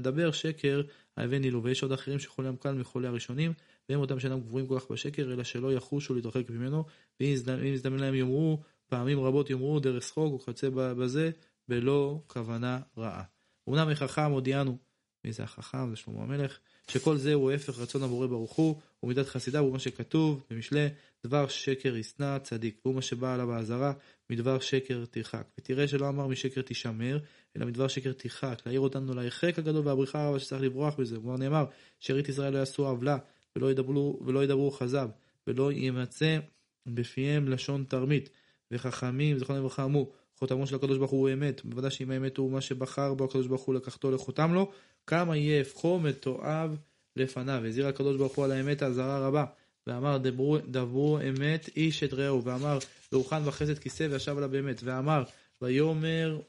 דבר 0.00 0.32
שקר, 0.32 0.82
ההבני 1.16 1.50
לו, 1.50 1.62
ויש 1.62 1.82
עוד 1.82 1.92
אחרים 1.92 2.18
שחולים 2.18 2.56
קל 2.56 2.72
מחולי 2.72 3.08
הראשונים, 3.08 3.52
והם 3.88 4.00
אותם 4.00 4.20
שאינם 4.20 4.40
גבוהים 4.40 4.66
כל 4.66 4.80
כך 4.80 4.90
בשקר, 4.90 5.32
אלא 5.32 5.44
שלא 5.44 5.72
יחושו 5.72 6.14
להתרחק 6.14 6.50
ממנו, 6.50 6.84
ואם 7.20 7.34
יזדמן 7.64 7.98
להם 7.98 8.14
יאמרו, 8.14 8.62
פעמים 8.86 9.20
רבות 9.20 9.50
יאמרו 9.50 9.80
דרך 9.80 10.02
שחוק 10.02 10.34
וכיוצא 10.34 10.68
בזה, 10.72 11.30
בלא 11.68 12.20
כוונה 12.26 12.78
רעה. 12.98 13.22
אמנם 13.68 13.88
החכם 13.88 14.30
הודיענו, 14.30 14.78
מי 15.24 15.32
זה 15.32 15.42
החכם? 15.42 15.90
זה 15.90 15.96
שלמה 15.96 16.22
המלך, 16.22 16.58
שכל 16.88 17.16
זה 17.16 17.34
הוא 17.34 17.52
הפך 17.52 17.78
רצון 17.78 18.02
הבורא 18.02 18.26
ברוך 18.26 18.52
הוא, 18.52 18.80
ומידת 19.02 19.26
חסידיו 19.26 19.62
הוא 19.64 19.72
מה 19.72 19.78
שכתוב 19.78 20.44
במשלי, 20.50 20.88
דבר 21.26 21.48
שקר 21.48 21.96
ישנא 21.96 22.38
צדיק, 22.38 22.80
והוא 22.84 22.94
מה 22.94 23.02
שבא 23.02 23.34
עליו 23.34 23.52
האזהרה, 23.52 23.92
מדבר 24.30 24.60
שקר 24.60 25.04
תרחק. 25.10 25.46
ותראה 25.58 25.88
שלא 25.88 26.08
אמר 26.08 26.26
משקר 26.26 26.62
תשמר, 26.62 27.18
אלא 27.58 27.66
מדבר 27.66 27.88
שקר 27.88 28.12
תרחק, 28.12 28.62
להעיר 28.66 28.80
אותנו 28.80 29.14
להרחק 29.14 29.58
הגדול 29.58 29.88
והבריחה 29.88 30.26
הרבה 30.26 30.38
שצריך 30.38 30.62
לברוח 30.62 30.94
בזה. 30.94 31.16
כבר 31.16 31.36
נאמר, 31.36 31.64
שארית 32.00 32.28
ישראל 32.28 32.52
לא 32.52 32.58
יעשו 32.58 32.86
עוולה, 32.86 33.18
ולא 33.56 33.70
ידברו, 33.70 34.20
ולא 34.26 34.44
ידברו 34.44 34.70
חזב, 34.70 35.08
ולא 35.46 35.72
ימצא 35.72 36.38
בפיהם 36.86 37.48
לשון 37.48 37.84
תרמית. 37.88 38.30
וחכמים, 38.70 39.38
זכרונם 39.38 39.60
לברכה, 39.60 39.84
אמרו, 39.84 40.12
חותמו 40.38 40.66
של 40.66 40.76
הקדוש 40.76 40.98
ברוך 40.98 41.10
הוא 41.10 41.30
אמת, 41.32 41.64
בוודאי 41.64 41.90
שאם 41.90 42.10
האמת 42.10 42.36
הוא 42.36 42.50
מה 42.50 42.60
שבחר 42.60 43.14
בו 43.14 43.24
הקדוש 43.24 43.46
ברוך 43.46 43.62
הוא 43.62 43.74
לקחתו 43.74 44.10
לחותם 44.10 44.54
לו, 44.54 44.70
כמה 45.06 45.36
יהיה 45.36 45.60
הפכו 45.60 45.98
מתועב 45.98 46.76
לפניו. 47.16 47.62
הזהיר 47.66 47.86
הקדוש 47.86 48.16
ברוך 48.16 48.36
הוא 48.36 48.44
על 48.44 48.52
האמת 48.52 48.82
האזהרה 48.82 49.26
רבה, 49.26 49.44
ואמר 49.86 50.18
דברו, 50.18 50.58
דברו 50.58 51.18
אמת 51.28 51.70
איש 51.76 52.02
את 52.02 52.14
רעהו, 52.14 52.44
ואמר 52.44 52.78
והוכן 53.12 53.44
בחסד 53.44 53.78
כיסא 53.78 54.06
וישב 54.10 54.36
עליו 54.36 54.48
באמת, 54.48 54.80
ואמר 54.84 55.22
ויאמר 55.62 56.40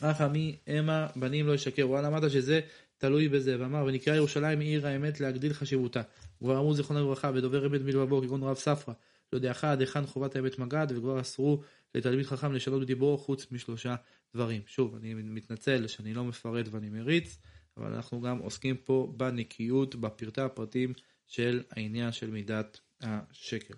אך 0.00 0.20
עמי 0.20 0.56
המה 0.66 1.06
בנים 1.16 1.46
לא 1.46 1.54
ישקר, 1.54 1.88
וואלה 1.88 2.08
אמרת 2.08 2.30
שזה 2.30 2.60
תלוי 2.98 3.28
בזה, 3.28 3.56
ואמר 3.60 3.84
ונקרא 3.86 4.14
ירושלים 4.14 4.60
עיר 4.60 4.86
האמת 4.86 5.20
להגדיל 5.20 5.52
חשיבותה. 5.52 6.02
כבר 6.38 6.58
אמרו 6.58 6.74
זיכרונו 6.74 7.00
לברכה 7.04 7.30
ודובר 7.34 7.66
אמת 7.66 7.80
מלבבו 7.80 8.22
כגון 8.22 8.42
רב 8.42 8.56
ספרא 8.56 8.94
להודיעך 9.32 9.64
עד 9.64 9.80
היכן 9.80 10.06
חובת 10.06 10.36
האמת 10.36 10.58
מגד, 10.58 10.86
וכבר 10.90 11.20
אסרו 11.20 11.62
לתלמיד 11.94 12.26
חכם 12.26 12.52
לשנות 12.52 12.82
בדיבורו 12.82 13.18
חוץ 13.18 13.46
משלושה 13.52 13.94
דברים. 14.34 14.62
שוב, 14.66 14.96
אני 14.96 15.14
מתנצל 15.14 15.86
שאני 15.86 16.14
לא 16.14 16.24
מפרט 16.24 16.66
ואני 16.70 16.90
מריץ, 16.90 17.38
אבל 17.76 17.92
אנחנו 17.92 18.20
גם 18.20 18.38
עוסקים 18.38 18.76
פה 18.76 19.12
בנקיות, 19.16 19.94
בפרטי 19.94 20.40
הפרטים 20.40 20.92
של 21.26 21.62
העניין 21.70 22.12
של 22.12 22.30
מידת 22.30 22.80
השקר. 23.00 23.74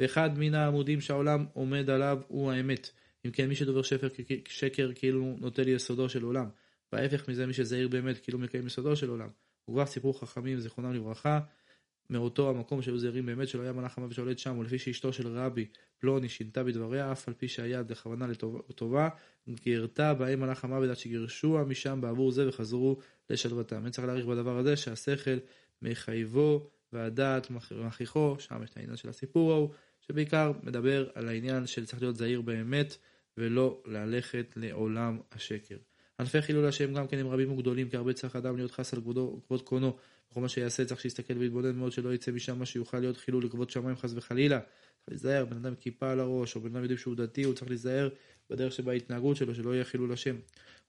ואחד 0.00 0.38
מן 0.38 0.54
העמודים 0.54 1.00
שהעולם 1.00 1.46
עומד 1.52 1.90
עליו 1.90 2.18
הוא 2.28 2.52
האמת. 2.52 2.90
אם 3.26 3.30
כן, 3.30 3.48
מי 3.48 3.54
שדובר 3.54 3.82
שפר, 3.82 4.08
שקר 4.48 4.90
כאילו 4.94 5.36
נוטל 5.40 5.68
יסודו 5.68 6.08
של 6.08 6.22
עולם. 6.22 6.48
וההפך 6.92 7.28
מזה, 7.28 7.46
מי 7.46 7.52
שזהיר 7.52 7.88
באמת 7.88 8.18
כאילו 8.18 8.38
מקיים 8.38 8.66
יסודו 8.66 8.96
של 8.96 9.08
עולם. 9.08 9.28
וכבר 9.68 9.86
סיפרו 9.86 10.12
חכמים, 10.12 10.60
זיכרונם 10.60 10.92
לברכה, 10.92 11.40
מאותו 12.10 12.50
המקום 12.50 12.82
שהיו 12.82 12.98
זהירים 12.98 13.26
באמת 13.26 13.48
שלא 13.48 13.62
היה 13.62 13.72
מלאך 13.72 13.98
המוות 13.98 14.14
שולט 14.14 14.38
שם, 14.38 14.58
ולפי 14.58 14.78
שאשתו 14.78 15.12
של 15.12 15.28
רבי 15.28 15.66
פלוני 15.98 16.28
שינתה 16.28 16.64
בדבריה, 16.64 17.12
אף 17.12 17.28
על 17.28 17.34
פי 17.34 17.48
שהיה 17.48 17.82
לכוונה 17.88 18.26
לטובה, 18.68 19.08
גירתה 19.48 20.14
בהם 20.14 20.40
מלאך 20.40 20.64
המוות 20.64 20.90
עד 20.90 20.96
שגירשוה 20.96 21.64
משם 21.64 22.00
בעבור 22.00 22.32
זה 22.32 22.48
וחזרו 22.48 22.98
לשלוותם. 23.30 23.84
אין 23.84 23.90
צריך 23.90 24.06
להעריך 24.06 24.26
בדבר 24.26 24.58
הזה 24.58 24.76
שהשכל 24.76 25.38
מחייבו 25.82 26.70
והדעת 26.92 27.50
מכריחו, 27.50 28.36
שם 28.38 28.62
יש 28.64 28.70
את 28.70 28.76
העניין 28.76 28.96
של 28.96 29.08
הסיפור 29.08 29.52
ההוא, 29.52 29.70
שבעיקר 30.00 30.52
מדבר 30.62 31.08
על 31.14 31.28
העניין 31.28 31.66
של 31.66 31.86
צריך 31.86 32.02
להיות 32.02 32.16
זהיר 32.16 32.40
באמת 32.40 32.96
ולא 33.38 33.82
ללכת 33.86 34.52
לעולם 34.56 35.18
השקר. 35.32 35.76
ענפי 36.20 36.42
חילול 36.42 36.66
השם 36.66 36.94
גם 36.94 37.08
כן 37.08 37.18
הם 37.18 37.26
רבים 37.26 37.52
וגדולים, 37.52 37.88
כי 37.88 37.96
הרבה 37.96 38.12
צריך 38.12 38.36
אדם 38.36 38.56
להיות 38.56 38.70
חס 38.70 38.94
על 38.94 39.00
כבודו, 39.00 39.40
כבוד 39.46 39.62
קונו, 39.62 39.96
וכל 40.30 40.40
מה 40.40 40.48
שיעשה 40.48 40.84
צריך 40.84 41.00
שיסתכל 41.00 41.38
ויתבונן 41.38 41.76
מאוד 41.76 41.92
שלא 41.92 42.14
יצא 42.14 42.32
משם 42.32 42.58
מה 42.58 42.66
שיוכל 42.66 42.98
להיות 42.98 43.16
חילול 43.16 43.44
לכבוד 43.44 43.70
שמיים 43.70 43.96
חס 43.96 44.12
וחלילה. 44.14 44.60
צריך 44.60 45.08
להיזהר, 45.08 45.44
בן 45.44 45.56
אדם 45.56 45.74
כיפה 45.74 46.10
על 46.10 46.20
הראש, 46.20 46.56
או 46.56 46.60
בן 46.60 46.70
אדם 46.70 46.82
יודעים 46.82 46.98
שהוא 46.98 47.14
דתי, 47.14 47.42
הוא 47.42 47.54
צריך 47.54 47.70
להיזהר 47.70 48.08
בדרך 48.50 48.72
שבה 48.72 48.92
ההתנהגות 48.92 49.36
שלו, 49.36 49.54
שלא 49.54 49.74
יהיה 49.74 49.84
חילול 49.84 50.12
השם. 50.12 50.36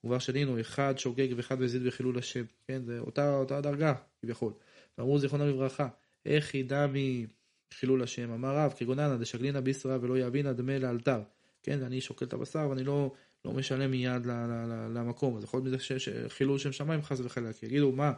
כבר 0.01 0.19
שנינו, 0.19 0.59
אחד 0.59 0.93
שוגג 0.97 1.27
ואחד 1.35 1.61
מזיד 1.61 1.83
בחילול 1.83 2.17
השם, 2.17 2.43
כן, 2.67 2.81
זה 2.85 2.99
אותה, 2.99 3.35
אותה 3.35 3.61
דרגה 3.61 3.93
כביכול. 4.21 4.53
ואמרו 4.97 5.19
זיכרונם 5.19 5.47
לברכה, 5.47 5.87
איך 6.25 6.55
ידע 6.55 6.87
מחילול 7.73 8.03
השם, 8.03 8.31
אמר 8.31 8.55
רב, 8.55 8.73
כגוננה 8.77 9.17
דשגלינא 9.17 9.59
ביסרא 9.59 9.97
ולא 10.01 10.19
יבינה 10.19 10.53
דמי 10.53 10.79
לאלתר. 10.79 11.21
כן, 11.63 11.83
אני 11.83 12.01
שוקל 12.01 12.25
את 12.25 12.33
הבשר 12.33 12.67
ואני 12.69 12.83
לא, 12.83 13.11
לא 13.45 13.53
משלם 13.53 13.91
מיד 13.91 14.25
למקום, 14.95 15.37
אז 15.37 15.43
יכול 15.43 15.59
להיות 15.59 15.81
מזה 15.81 15.95
חילול 16.27 16.57
שם 16.57 16.71
שמיים 16.71 17.01
חס 17.01 17.19
וחלילה, 17.19 17.53
כי 17.53 17.65
יגידו 17.65 17.91
מה, 17.91 18.13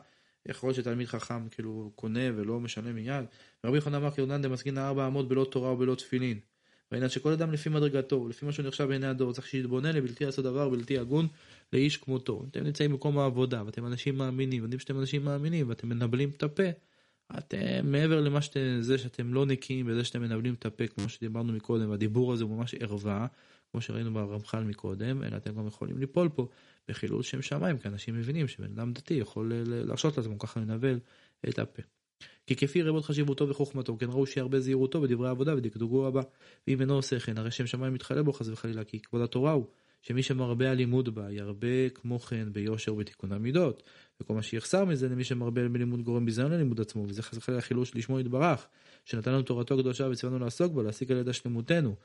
יכול 0.45 0.67
להיות 0.67 0.77
שתלמיד 0.77 1.07
חכם 1.07 1.49
כאילו 1.49 1.91
קונה 1.95 2.29
ולא 2.35 2.59
משלם 2.59 2.95
מיד. 2.95 3.25
רבי 3.63 3.75
יוחנן 3.75 3.95
אמר 3.95 4.11
כרונן 4.11 4.41
דמסגין 4.41 4.77
ארבע 4.77 5.07
אמות 5.07 5.27
בלא 5.27 5.47
תורה 5.51 5.71
ובלא 5.71 5.95
תפילין. 5.95 6.39
והעניין 6.91 7.09
שכל 7.09 7.31
אדם 7.31 7.51
לפי 7.51 7.69
מדרגתו, 7.69 8.27
לפי 8.27 8.45
מה 8.45 8.51
שהוא 8.51 8.67
נחשב 8.67 8.83
בעיני 8.83 9.07
הדור, 9.07 9.33
צריך 9.33 9.47
שיתבונן 9.47 9.95
לבלתי 9.95 10.25
לעשות 10.25 10.45
דבר 10.45 10.69
בלתי 10.69 10.97
הגון 10.99 11.27
לאיש 11.73 11.97
כמותו. 11.97 12.45
אתם 12.51 12.63
נמצאים 12.63 12.91
במקום 12.91 13.19
העבודה 13.19 13.63
ואתם 13.65 13.85
אנשים 13.85 14.17
מאמינים, 14.17 14.63
יודעים 14.63 14.99
אנשים 14.99 15.25
מאמינים 15.25 15.69
ואתם 15.69 15.89
מנבלים 15.89 16.29
את 16.29 16.43
הפה. 16.43 16.63
אתם 17.37 17.91
מעבר 17.91 18.21
למה 18.21 18.41
שאתם, 18.41 18.77
זה 18.81 18.97
שאתם 18.97 19.33
לא 19.33 19.45
נקיים 19.45 19.85
בזה 19.85 20.03
שאתם 20.03 20.21
מנבלים 20.21 20.53
את 20.53 20.65
הפה 20.65 20.87
כמו 20.87 21.09
שדיברנו 21.09 21.53
מקודם, 21.53 21.89
והדיבור 21.89 22.33
הזה 22.33 22.43
הוא 22.43 22.57
ממש 22.57 22.75
ערווה, 22.75 23.27
כמו 23.71 23.81
שראינו 23.81 24.13
ברמח"ל 24.13 24.63
מקודם, 24.63 25.23
אלא 25.23 25.37
אתם 25.37 25.55
גם 25.55 25.67
יכולים 25.67 25.97
ליפול 25.97 26.29
פה 26.29 26.47
בחילול 26.87 27.23
שם 27.23 27.41
שמיים, 27.41 27.77
כי 27.77 27.87
אנשים 27.87 28.15
מבינים 28.15 28.47
שבן 28.47 28.71
אדם 28.71 28.93
דתי 28.93 29.13
יכול 29.13 29.51
להרשות 29.65 30.17
לעצמו 30.17 30.39
ככה 30.39 30.59
לנבל 30.59 30.99
את 31.49 31.59
הפה. 31.59 31.81
כי 32.47 32.55
כפי 32.55 32.81
רבות 32.81 33.05
חשיבותו 33.05 33.49
וחוכמתו, 33.49 33.97
כן 33.97 34.09
ראו 34.09 34.25
שירבה 34.25 34.59
זהירותו 34.59 35.01
בדברי 35.01 35.27
העבודה 35.27 35.55
ודקדוגו 35.55 36.07
הבא. 36.07 36.21
ואם 36.67 36.81
אינו 36.81 36.93
עושה 36.93 37.19
כן, 37.19 37.37
הרי 37.37 37.51
שם 37.51 37.67
שמיים 37.67 37.93
מתחלה 37.93 38.23
בו 38.23 38.33
חס 38.33 38.47
וחלילה, 38.47 38.83
כי 38.83 38.99
כבוד 38.99 39.21
התורה 39.21 39.51
הוא, 39.51 39.67
שמי 40.03 40.23
שמרבה 40.23 40.71
הלימוד 40.71 41.15
בה, 41.15 41.31
ירבה 41.31 41.89
כמו 41.93 42.19
כן 42.19 42.53
ביושר 42.53 42.93
ובתיקון 42.93 43.31
המידות. 43.31 43.83
וכל 44.21 44.33
מה 44.33 44.41
שיחסר 44.41 44.85
מזה 44.85 45.09
למי 45.09 45.23
שמרבה 45.23 45.69
בלימוד 45.69 46.01
גורם 46.01 46.25
ביזיון 46.25 46.51
ללימוד 46.51 46.81
עצמו, 46.81 47.05
וזה 47.07 47.23
חס 47.23 47.37
וחלילה 47.37 47.61
חילוש 47.61 47.95
לשמו 47.95 48.19
יתברך, 48.19 48.67
שנתן 49.05 49.31
לנו 49.31 49.41
תורתו 49.41 49.79
הקדושה 49.79 50.07
וציוונו 50.11 50.39
לעסוק 50.39 50.73
בה, 50.73 50.83
להסיק 50.83 51.11
על 51.11 51.17
ידה 51.17 51.33
שלמותנו. 51.33 51.95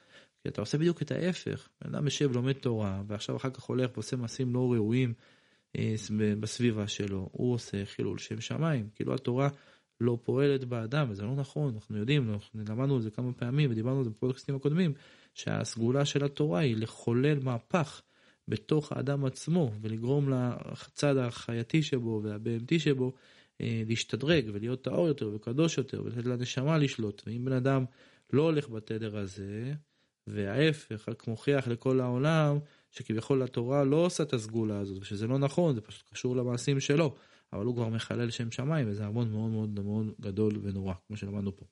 כי 0.42 0.48
אתה 0.48 0.60
עושה 0.60 0.78
בדיוק 0.78 1.02
את 1.02 1.10
ההפך, 1.10 1.68
בן 1.82 1.94
אדם 1.94 2.04
יושב 2.04 2.32
לומד 2.32 2.52
תורה, 2.52 3.02
ועכשיו 3.06 3.36
אחר 3.36 3.50
כך 3.50 3.62
הולך 3.62 3.90
ועושה 3.94 4.16
מעשים 4.16 4.54
לא 4.54 4.72
ראויים 4.72 5.14
אה, 5.78 5.94
בסביבה 6.40 6.88
שלו, 6.88 7.28
הוא 7.32 7.54
עושה 7.54 7.84
חילול 7.84 8.18
שם 8.18 8.40
שמיים, 8.40 8.88
כאילו 8.94 9.14
התורה 9.14 9.48
לא 10.00 10.18
פועלת 10.22 10.64
באדם, 10.64 11.06
וזה 11.10 11.22
לא 11.22 11.34
נכון, 11.36 11.74
אנחנו 11.74 11.98
יודעים, 11.98 12.30
אנחנו 12.32 12.60
למדנו 12.68 12.96
את 12.96 13.02
זה 13.02 13.10
כמה 13.10 13.32
פעמים 13.32 13.70
ודיברנו 13.70 13.98
על 13.98 14.04
זה 14.04 14.10
בפודקאסטים 14.10 14.54
הקודמים, 14.54 14.92
שהסגולה 15.38 16.04
של 16.04 16.24
התורה 16.24 16.60
היא 16.60 16.76
לחולל 16.76 17.38
מהפך 17.38 18.02
בתוך 18.48 18.92
האדם 18.92 19.24
עצמו 19.24 19.70
ולגרום 19.80 20.30
לצד 20.30 21.16
החייתי 21.16 21.82
שבו 21.82 22.20
והבהמתי 22.24 22.78
שבו 22.78 23.12
אה, 23.60 23.82
להשתדרג 23.86 24.50
ולהיות 24.52 24.82
טהור 24.82 25.08
יותר 25.08 25.30
וקדוש 25.34 25.78
יותר 25.78 26.02
ולתת 26.04 26.26
לנשמה 26.26 26.78
לשלוט. 26.78 27.22
ואם 27.26 27.44
בן 27.44 27.52
אדם 27.52 27.84
לא 28.32 28.42
הולך 28.42 28.68
בתדר 28.68 29.18
הזה, 29.18 29.74
וההפך 30.26 31.08
רק 31.08 31.28
מוכיח 31.28 31.68
לכל 31.68 32.00
העולם 32.00 32.58
שכביכול 32.90 33.42
התורה 33.42 33.84
לא 33.84 33.96
עושה 33.96 34.22
את 34.22 34.32
הסגולה 34.32 34.78
הזאת 34.78 34.98
ושזה 35.00 35.26
לא 35.26 35.38
נכון 35.38 35.74
זה 35.74 35.80
פשוט 35.80 36.08
קשור 36.12 36.36
למעשים 36.36 36.80
שלו 36.80 37.14
אבל 37.52 37.64
הוא 37.64 37.74
כבר 37.74 37.88
מחלל 37.88 38.30
שם 38.30 38.50
שמיים 38.50 38.90
וזה 38.90 39.06
המון 39.06 39.30
מאוד 39.30 39.50
מאוד 39.50 39.84
מאוד 39.84 40.12
גדול 40.20 40.52
ונורא 40.62 40.94
כמו 41.06 41.16
שלמדנו 41.16 41.56
פה. 41.56 41.64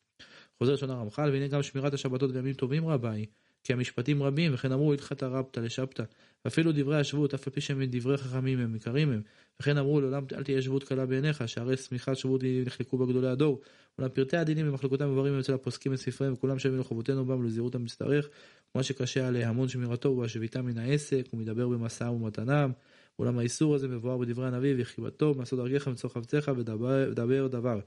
חוזר 0.58 0.72
לשון 0.72 0.90
הרמח"ל 0.90 1.30
והנה 1.32 1.48
גם 1.48 1.62
שמירת 1.62 1.94
השבתות 1.94 2.30
וימים 2.34 2.54
טובים 2.54 2.88
רבה 2.88 3.10
היא 3.10 3.26
כי 3.66 3.72
המשפטים 3.72 4.22
רבים 4.22 4.54
וכן 4.54 4.72
אמרו 4.72 4.92
הלכתא 4.92 5.24
רבתא 5.24 5.60
לשבתא. 5.60 6.02
ואפילו 6.44 6.72
דברי 6.74 7.00
השבות 7.00 7.34
אף 7.34 7.46
על 7.48 7.52
פי 7.52 7.60
שהם 7.60 7.82
דברי 7.84 8.16
חכמים 8.16 8.58
הם 8.58 8.74
עיקרים 8.74 9.12
הם. 9.12 9.22
וכן 9.60 9.78
אמרו 9.78 10.00
לעולם 10.00 10.24
אל 10.36 10.44
תהיה 10.44 10.62
שבות 10.62 10.84
קלה 10.84 11.06
בעיניך 11.06 11.48
שהרי 11.48 11.76
שמיכת 11.76 12.16
שבות 12.16 12.40
נחלקו 12.66 12.98
בגדולי 12.98 13.28
הדור. 13.28 13.60
אולם 13.98 14.08
פרטי 14.08 14.36
הדינים 14.36 14.66
במחלקותם 14.66 15.10
מבררים 15.12 15.38
אצל 15.38 15.54
הפוסקים 15.54 15.92
את 15.92 15.98
ספריהם 15.98 16.32
וכולם 16.32 16.58
שווים 16.58 16.80
לחובותינו 16.80 17.24
בם 17.24 17.40
ולזהירות 17.40 17.74
המשתרך. 17.74 18.28
כמו 18.72 18.82
שקשה 18.82 19.28
עליה 19.28 19.48
המון 19.48 19.68
שמירתו 19.68 20.16
והשביתה 20.16 20.62
מן 20.62 20.78
העסק 20.78 21.26
ומדבר 21.34 21.68
במשא 21.68 22.04
ומתנם. 22.04 22.72
אולם 23.18 23.38
האיסור 23.38 23.74
הזה 23.74 23.88
מבואר 23.88 24.16
בדברי 24.16 24.46
הנביא 24.46 24.74
וחיבתו 24.78 25.34
מעשות 25.34 25.58
דרכך 25.58 25.86
ומצור 25.86 26.10
חפציך 26.10 26.50
ודבר 26.56 27.46
דבר. 27.46 27.80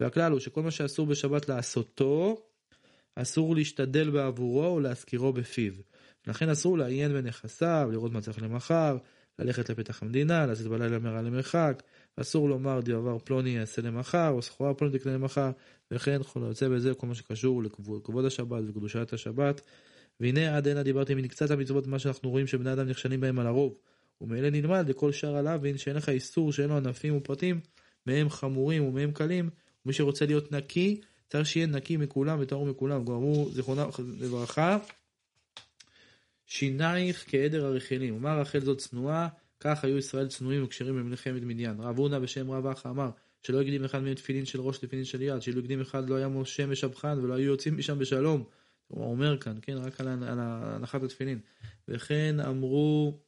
והכלל 0.00 0.32
הוא 0.32 0.40
שכל 0.40 0.62
מה 0.62 0.70
שאסור 0.70 1.06
בשבת 1.06 1.48
לעשותו 1.48 2.42
אסור 3.16 3.54
להשתדל 3.54 4.10
בעבורו 4.10 4.66
או 4.66 4.80
להזכירו 4.80 5.32
בפיו. 5.32 5.72
לכן 6.26 6.48
אסור 6.48 6.78
לעיין 6.78 7.12
בנכסיו, 7.12 7.88
לראות 7.92 8.12
מה 8.12 8.20
צריך 8.20 8.42
למחר, 8.42 8.96
ללכת 9.38 9.70
לפתח 9.70 10.02
המדינה, 10.02 10.46
לצאת 10.46 10.66
בלילה 10.66 10.98
מרע 10.98 11.22
למרחק, 11.22 11.82
אסור 12.16 12.48
לומר 12.48 12.80
דבר 12.80 13.18
פלוני 13.18 13.50
יעשה 13.50 13.82
למחר, 13.82 14.28
או 14.28 14.42
סחורה 14.42 14.74
פלוני 14.74 14.98
תקנה 14.98 15.14
למחר, 15.14 15.50
וכן 15.90 16.22
כל 16.22 16.40
יוצא 16.40 16.68
בזה 16.68 16.94
כל 16.94 17.06
מה 17.06 17.14
שקשור 17.14 17.62
לכבוד 17.62 18.24
השבת 18.24 18.62
וקדושת 18.68 19.12
השבת. 19.12 19.60
והנה 20.20 20.56
עד 20.56 20.68
הנה 20.68 20.82
דיברתי 20.82 21.14
מקצת 21.14 21.50
המצוות 21.50 21.86
מה 21.86 21.98
שאנחנו 21.98 22.30
רואים 22.30 22.46
שבני 22.46 22.72
אדם 22.72 22.88
נכשלים 22.88 23.20
בהם 23.20 23.38
על 23.38 23.46
הרוב. 23.46 23.74
ומאלה 24.20 24.50
נלמד 24.50 24.88
לכל 24.88 25.12
שאר 25.12 25.36
הלאווין 25.36 25.78
שאין 25.78 25.96
לך 25.96 26.08
איסור 26.08 26.52
שאין 26.52 26.68
לו 26.68 26.76
ענפים 26.76 27.16
ופרטים, 27.16 27.60
מהם 28.06 28.28
חמורים 28.28 28.84
ומהם 28.84 29.12
קלים, 29.12 29.50
ומי 29.84 29.92
שרוצה 29.92 30.26
להיות 30.26 30.52
נקי 30.52 31.00
צריך 31.28 31.46
שיהיה 31.46 31.66
נקי 31.66 31.96
מכולם 31.96 32.38
וטהור 32.40 32.66
מכולם. 32.66 33.04
כבר 33.04 33.14
אמרו 33.14 33.48
זיכרונה 33.52 33.86
לברכה, 34.20 34.78
שינייך 36.46 37.24
כעדר 37.28 37.66
הרחלים. 37.66 38.14
אמר 38.14 38.40
רחל 38.40 38.60
זאת 38.60 38.78
צנועה, 38.78 39.28
כך 39.60 39.84
היו 39.84 39.98
ישראל 39.98 40.28
צנועים 40.28 40.64
וכשרים 40.64 40.96
במלחמת 40.96 41.42
מדיין. 41.42 41.80
רב 41.80 41.98
הונא 41.98 42.18
בשם 42.18 42.50
רב 42.50 42.66
אחא 42.66 42.88
אמר, 42.88 43.10
שלא 43.42 43.62
הקדים 43.62 43.84
אחד 43.84 44.02
מהם 44.02 44.14
תפילין 44.14 44.44
של 44.44 44.60
ראש 44.60 44.78
תפילין 44.78 45.04
של 45.04 45.22
יד, 45.22 45.40
שאילו 45.40 45.60
הקדים 45.60 45.80
אחד 45.80 46.08
לא 46.08 46.14
היה 46.14 46.28
משה 46.28 46.66
משבחן 46.66 47.18
ולא 47.22 47.34
היו 47.34 47.44
יוצאים 47.44 47.76
משם 47.76 47.98
בשלום. 47.98 48.44
הוא 48.88 49.10
אומר 49.10 49.38
כאן, 49.38 49.58
כן, 49.62 49.76
רק 49.76 50.00
על 50.00 50.08
הנחת 50.22 51.02
התפילין. 51.02 51.38
וכן 51.88 52.40
אמרו 52.40 53.18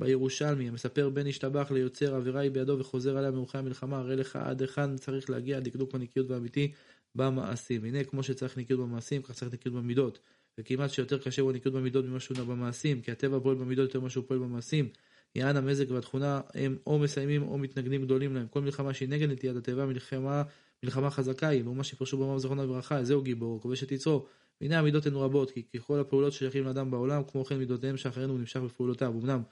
בירושלמי, 0.00 0.68
המספר 0.68 1.08
בן 1.08 1.26
השתבח 1.26 1.70
ליוצר 1.70 2.14
עבירה 2.14 2.40
היא 2.40 2.50
בידו 2.50 2.78
וחוזר 2.78 3.16
עליה 3.16 3.30
מאוחרי 3.30 3.58
המלחמה, 3.58 3.98
הרי 3.98 4.16
לך 4.16 4.36
עד 4.36 4.60
היכן 4.60 4.96
צריך 4.96 5.30
להגיע 5.30 5.60
דקדוק 5.60 5.92
בנקיות 5.92 6.30
ואמיתי 6.30 6.72
במעשים. 7.14 7.84
הנה 7.84 8.04
כמו 8.04 8.22
שצריך 8.22 8.58
נקיות 8.58 8.80
במעשים, 8.80 9.22
כך 9.22 9.32
צריך 9.32 9.52
נקיות 9.52 9.74
במידות. 9.74 10.18
וכמעט 10.60 10.90
שיותר 10.90 11.18
קשה 11.18 11.42
הוא 11.42 11.50
הנקיות 11.50 11.74
במידות 11.74 12.04
ממה 12.04 12.20
שהוא 12.20 12.38
במעשים, 12.38 13.00
כי 13.00 13.10
הטבע 13.12 13.38
פועל 13.42 13.56
במידות 13.56 13.86
יותר 13.88 14.00
ממה 14.00 14.10
שהוא 14.10 14.24
פועל 14.26 14.40
במעשים. 14.40 14.88
יען 15.34 15.56
המזג 15.56 15.90
והתכונה 15.90 16.40
הם 16.54 16.76
או 16.86 16.98
מסיימים 16.98 17.42
או 17.42 17.58
מתנגדים 17.58 18.02
גדולים 18.02 18.34
להם. 18.34 18.46
כל 18.48 18.60
מלחמה 18.60 18.94
שהיא 18.94 19.08
נגד 19.08 19.30
נטיית 19.30 19.56
הטבע, 19.56 19.86
מלחמה, 19.86 20.42
מלחמה 20.82 21.10
חזקה 21.10 21.48
היא, 21.48 21.68
ומה 21.68 21.84
שפרשו 21.84 22.16
במאמר 22.16 22.38
זכרונה 22.38 22.64
לברכה, 22.64 23.04
זהו 23.04 23.22
גיבור, 23.22 23.60
כובש 23.60 23.82
את 23.82 23.92
יצרו. 23.92 24.26
והנה 24.60 24.78
המידות 24.78 25.06
הן 25.06 25.14
רבות, 25.14 25.50
כי 25.50 25.62
ככל 25.62 26.00
הפעולות 26.00 26.32
ששייכים 26.32 26.64
לאדם 26.64 26.90
בעולם, 26.90 27.22
כמו 27.24 27.44
כן 27.44 27.58
מידותיהם 27.58 27.96
שאחרינו 27.96 28.38
נמשך 28.38 28.60
בפעולותיו. 28.60 29.12
אמנם 29.22 29.42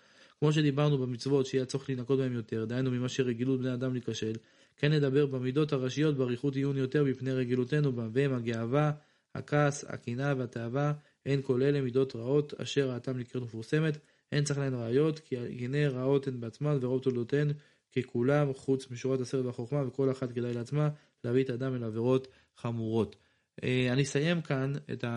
כמו 0.42 0.52
שדיברנו 0.52 0.98
במצוות 0.98 1.46
שיהיה 1.46 1.64
צורך 1.64 1.90
לנקות 1.90 2.18
בהם 2.18 2.32
יותר, 2.32 2.64
דהיינו 2.64 2.90
ממה 2.90 3.08
שרגילות 3.08 3.60
בני 3.60 3.74
אדם 3.74 3.92
להיכשל, 3.92 4.32
כן 4.76 4.92
נדבר 4.92 5.26
במידות 5.26 5.72
הראשיות 5.72 6.16
באריכות 6.16 6.56
עיון 6.56 6.76
יותר 6.76 7.04
מפני 7.04 7.32
רגילותנו 7.32 7.92
בה, 7.92 8.08
והם 8.12 8.32
הגאווה, 8.32 8.92
הכעס, 9.34 9.84
הקנאה 9.88 10.34
והתאווה, 10.38 10.92
הן 11.26 11.42
כל 11.42 11.62
אלה 11.62 11.80
מידות 11.80 12.16
רעות 12.16 12.54
אשר 12.60 12.90
ראתם 12.90 13.18
לקראת 13.18 13.42
מפורסמת, 13.42 13.98
אין 14.32 14.44
צריך 14.44 14.58
להן 14.58 14.74
ראיות, 14.74 15.18
כי 15.18 15.36
הנה 15.36 15.88
רעות 15.88 16.26
הן 16.26 16.40
בעצמן 16.40 16.78
ורוב 16.80 17.02
תולדותיהן 17.02 17.52
ככולם 17.96 18.52
חוץ 18.52 18.90
משורת 18.90 19.20
הסרט 19.20 19.44
והחוכמה 19.44 19.86
וכל 19.86 20.10
אחת 20.10 20.32
כדאי 20.32 20.54
לעצמה 20.54 20.88
להביא 21.24 21.44
את 21.44 21.50
האדם 21.50 21.74
אל 21.74 21.84
עבירות 21.84 22.28
חמורות. 22.56 23.16
אה, 23.64 23.92
אני 23.92 24.02
אסיים 24.02 24.40
כאן 24.40 24.72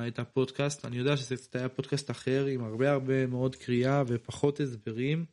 את, 0.08 0.20
הפודקאסט, 0.20 0.86
אני 0.86 0.98
יודע 0.98 1.18
שזה 1.18 1.36
קצת 1.36 1.56
היה 1.56 1.70
פודקאסט 1.70 2.12
אחר 2.12 2.46
עם 2.46 2.64
הרבה 2.64 2.92
הרבה 2.92 3.28
מאוד 3.28 3.56
קריאה 3.56 4.04
ופחות 4.08 4.60
הסברים, 4.60 5.26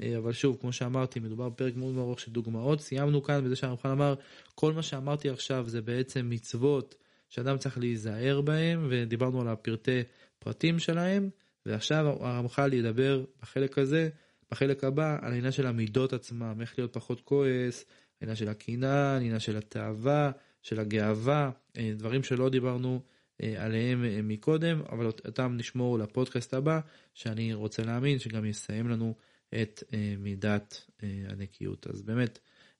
אה, 0.00 0.18
אבל 0.18 0.32
שוב, 0.32 0.56
כמו 0.60 0.72
שאמרתי, 0.72 1.20
מדובר 1.20 1.48
בפרק 1.48 1.76
מאוד 1.76 1.98
ארוך 1.98 2.20
של 2.20 2.32
דוגמאות. 2.32 2.80
סיימנו 2.80 3.22
כאן 3.22 3.44
בזה 3.44 3.56
שהרמח"ל 3.56 3.88
אמר, 3.88 4.14
כל 4.54 4.72
מה 4.72 4.82
שאמרתי 4.82 5.28
עכשיו 5.28 5.64
זה 5.68 5.82
בעצם 5.82 6.30
מצוות 6.30 6.94
שאדם 7.28 7.58
צריך 7.58 7.78
להיזהר 7.78 8.40
בהם, 8.40 8.86
ודיברנו 8.90 9.40
על 9.40 9.48
הפרטי 9.48 10.00
פרטים 10.38 10.78
שלהם, 10.78 11.30
ועכשיו 11.66 12.06
הרמח"ל 12.20 12.72
ידבר 12.72 13.24
בחלק 13.42 13.78
הזה, 13.78 14.08
בחלק 14.50 14.84
הבא, 14.84 15.18
על 15.22 15.32
העניין 15.32 15.52
של 15.52 15.66
המידות 15.66 16.12
עצמם, 16.12 16.60
איך 16.60 16.78
להיות 16.78 16.92
פחות 16.92 17.20
כועס, 17.20 17.84
העניין 18.20 18.36
של 18.36 18.48
הקנאה, 18.48 19.14
העניין 19.14 19.38
של 19.38 19.56
התאווה. 19.56 20.30
של 20.64 20.80
הגאווה, 20.80 21.50
אה, 21.76 21.92
דברים 21.96 22.22
שלא 22.22 22.48
דיברנו 22.48 23.00
אה, 23.42 23.64
עליהם 23.64 24.04
אה, 24.04 24.20
מקודם, 24.22 24.80
אבל 24.92 25.06
אותם 25.06 25.54
נשמור 25.56 25.98
לפודקאסט 25.98 26.54
הבא, 26.54 26.80
שאני 27.14 27.54
רוצה 27.54 27.82
להאמין 27.82 28.18
שגם 28.18 28.44
יסיים 28.44 28.88
לנו 28.88 29.14
את 29.62 29.82
מידת 30.18 30.86
הנקיות. 31.28 31.86
אז 31.86 32.02
באמת, 32.02 32.38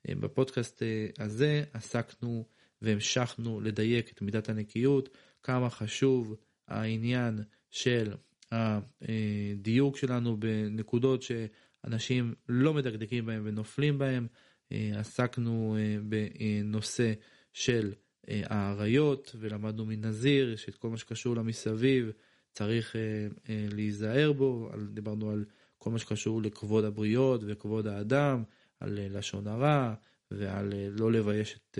בפודקאסט 0.08 0.82
הזה 1.18 1.64
עסקנו 1.72 2.44
והמשכנו 2.82 3.60
לדייק 3.60 4.10
את 4.12 4.22
מידת 4.22 4.48
הנקיות, 4.48 5.08
כמה 5.42 5.70
חשוב 5.70 6.36
העניין 6.68 7.38
של 7.70 8.14
הדיוק 8.52 9.96
שלנו 9.96 10.36
בנקודות 10.40 11.22
שאנשים 11.22 12.34
לא 12.48 12.74
מדקדקים 12.74 13.26
בהם 13.26 13.42
ונופלים 13.44 13.98
בהם. 13.98 14.26
עסקנו 14.70 15.76
בנושא 16.02 17.12
של 17.54 17.92
אה, 18.28 18.42
האריות 18.46 19.36
ולמדנו 19.38 19.84
מנזיר 19.86 20.56
שאת 20.56 20.74
כל 20.74 20.90
מה 20.90 20.96
שקשור 20.96 21.36
למסביב 21.36 22.10
צריך 22.52 22.96
אה, 22.96 23.00
אה, 23.48 23.66
להיזהר 23.70 24.32
בו, 24.32 24.70
דיברנו 24.92 25.30
על 25.30 25.44
כל 25.78 25.90
מה 25.90 25.98
שקשור 25.98 26.42
לכבוד 26.42 26.84
הבריות 26.84 27.40
וכבוד 27.46 27.86
האדם, 27.86 28.42
על 28.80 28.98
לשון 29.18 29.46
הרע 29.46 29.94
ועל 30.30 30.72
לא 30.90 31.12
לבייש 31.12 31.56
את, 31.56 31.78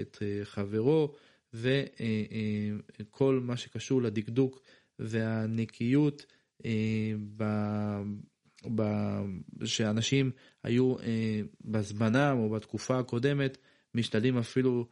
את 0.00 0.22
חברו 0.44 1.14
וכל 1.54 3.40
מה 3.42 3.56
שקשור 3.56 4.02
לדקדוק 4.02 4.60
והנקיות 4.98 6.26
ב, 7.36 7.44
ב, 8.74 8.82
שאנשים 9.64 10.30
היו 10.62 10.94
בזמנם 11.64 12.36
או 12.38 12.50
בתקופה 12.50 12.98
הקודמת 12.98 13.58
משתדלים 13.94 14.38
אפילו 14.38 14.86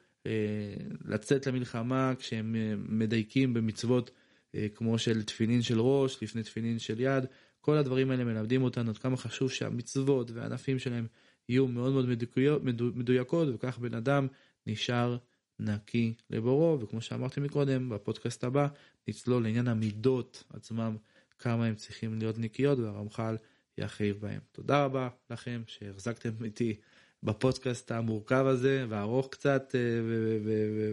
לצאת 1.05 1.47
למלחמה 1.47 2.13
כשהם 2.19 2.57
אה, 2.57 2.75
מדייקים 2.89 3.55
במצוות 3.55 4.11
אה, 4.55 4.67
כמו 4.75 4.99
של 4.99 5.23
תפילין 5.23 5.63
של 5.63 5.81
ראש 5.81 6.23
לפני 6.23 6.43
תפילין 6.43 6.79
של 6.79 7.01
יד. 7.01 7.25
כל 7.61 7.77
הדברים 7.77 8.11
האלה 8.11 8.25
מלמדים 8.25 8.63
אותנו 8.63 8.91
עד 8.91 8.99
כמה 8.99 9.17
חשוב 9.17 9.51
שהמצוות 9.51 10.31
והענפים 10.31 10.79
שלהם 10.79 11.07
יהיו 11.49 11.69
מאוד 11.69 11.93
מאוד 11.93 12.09
מדויקות, 12.09 12.63
מדויקות 12.95 13.49
וכך 13.55 13.79
בן 13.79 13.95
אדם 13.95 14.27
נשאר 14.67 15.17
נקי 15.61 16.15
לבורו 16.31 16.81
וכמו 16.81 17.01
שאמרתי 17.01 17.41
מקודם 17.41 17.89
בפודקאסט 17.89 18.45
הבא 18.45 18.69
נצלול 19.09 19.43
לעניין 19.43 19.69
המידות 19.69 20.45
עצמם 20.51 20.97
כמה 21.39 21.67
הם 21.67 21.75
צריכים 21.75 22.19
להיות 22.19 22.39
נקיות 22.39 22.79
והרמח"ל 22.79 23.37
ירחיב 23.79 24.21
בהם. 24.21 24.41
תודה 24.53 24.85
רבה 24.85 25.09
לכם 25.31 25.63
שהחזקתם 25.67 26.45
איתי 26.45 26.75
בפודקאסט 27.23 27.93
המורכב 27.93 28.47
הזה 28.47 28.85
והארוך 28.89 29.29
קצת 29.31 29.75
אה, 29.75 29.81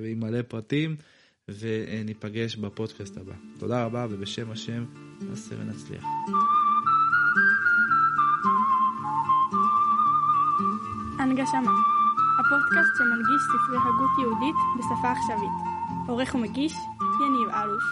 ועם 0.04 0.20
מלא 0.20 0.42
פרטים 0.42 0.96
וניפגש 1.48 2.56
בפודקאסט 2.56 3.18
הבא. 3.18 3.34
תודה 3.58 3.86
רבה 3.86 4.06
ובשם 4.10 4.52
השם 4.52 4.86
נעשה 5.22 5.56
ונצליח. 5.60 6.04
הנגשמה, 11.20 11.72
הפודקאסט 12.40 12.92
שמנגיש 12.98 13.42
ספרי 13.44 13.78
הגות 13.78 14.10
יהודית 14.22 14.56
בשפה 14.80 15.12
עכשווית. 15.12 15.80
עורך 16.08 16.36
ומגיש 16.36 16.74
יניב 17.26 17.50
אלוש. 17.50 17.84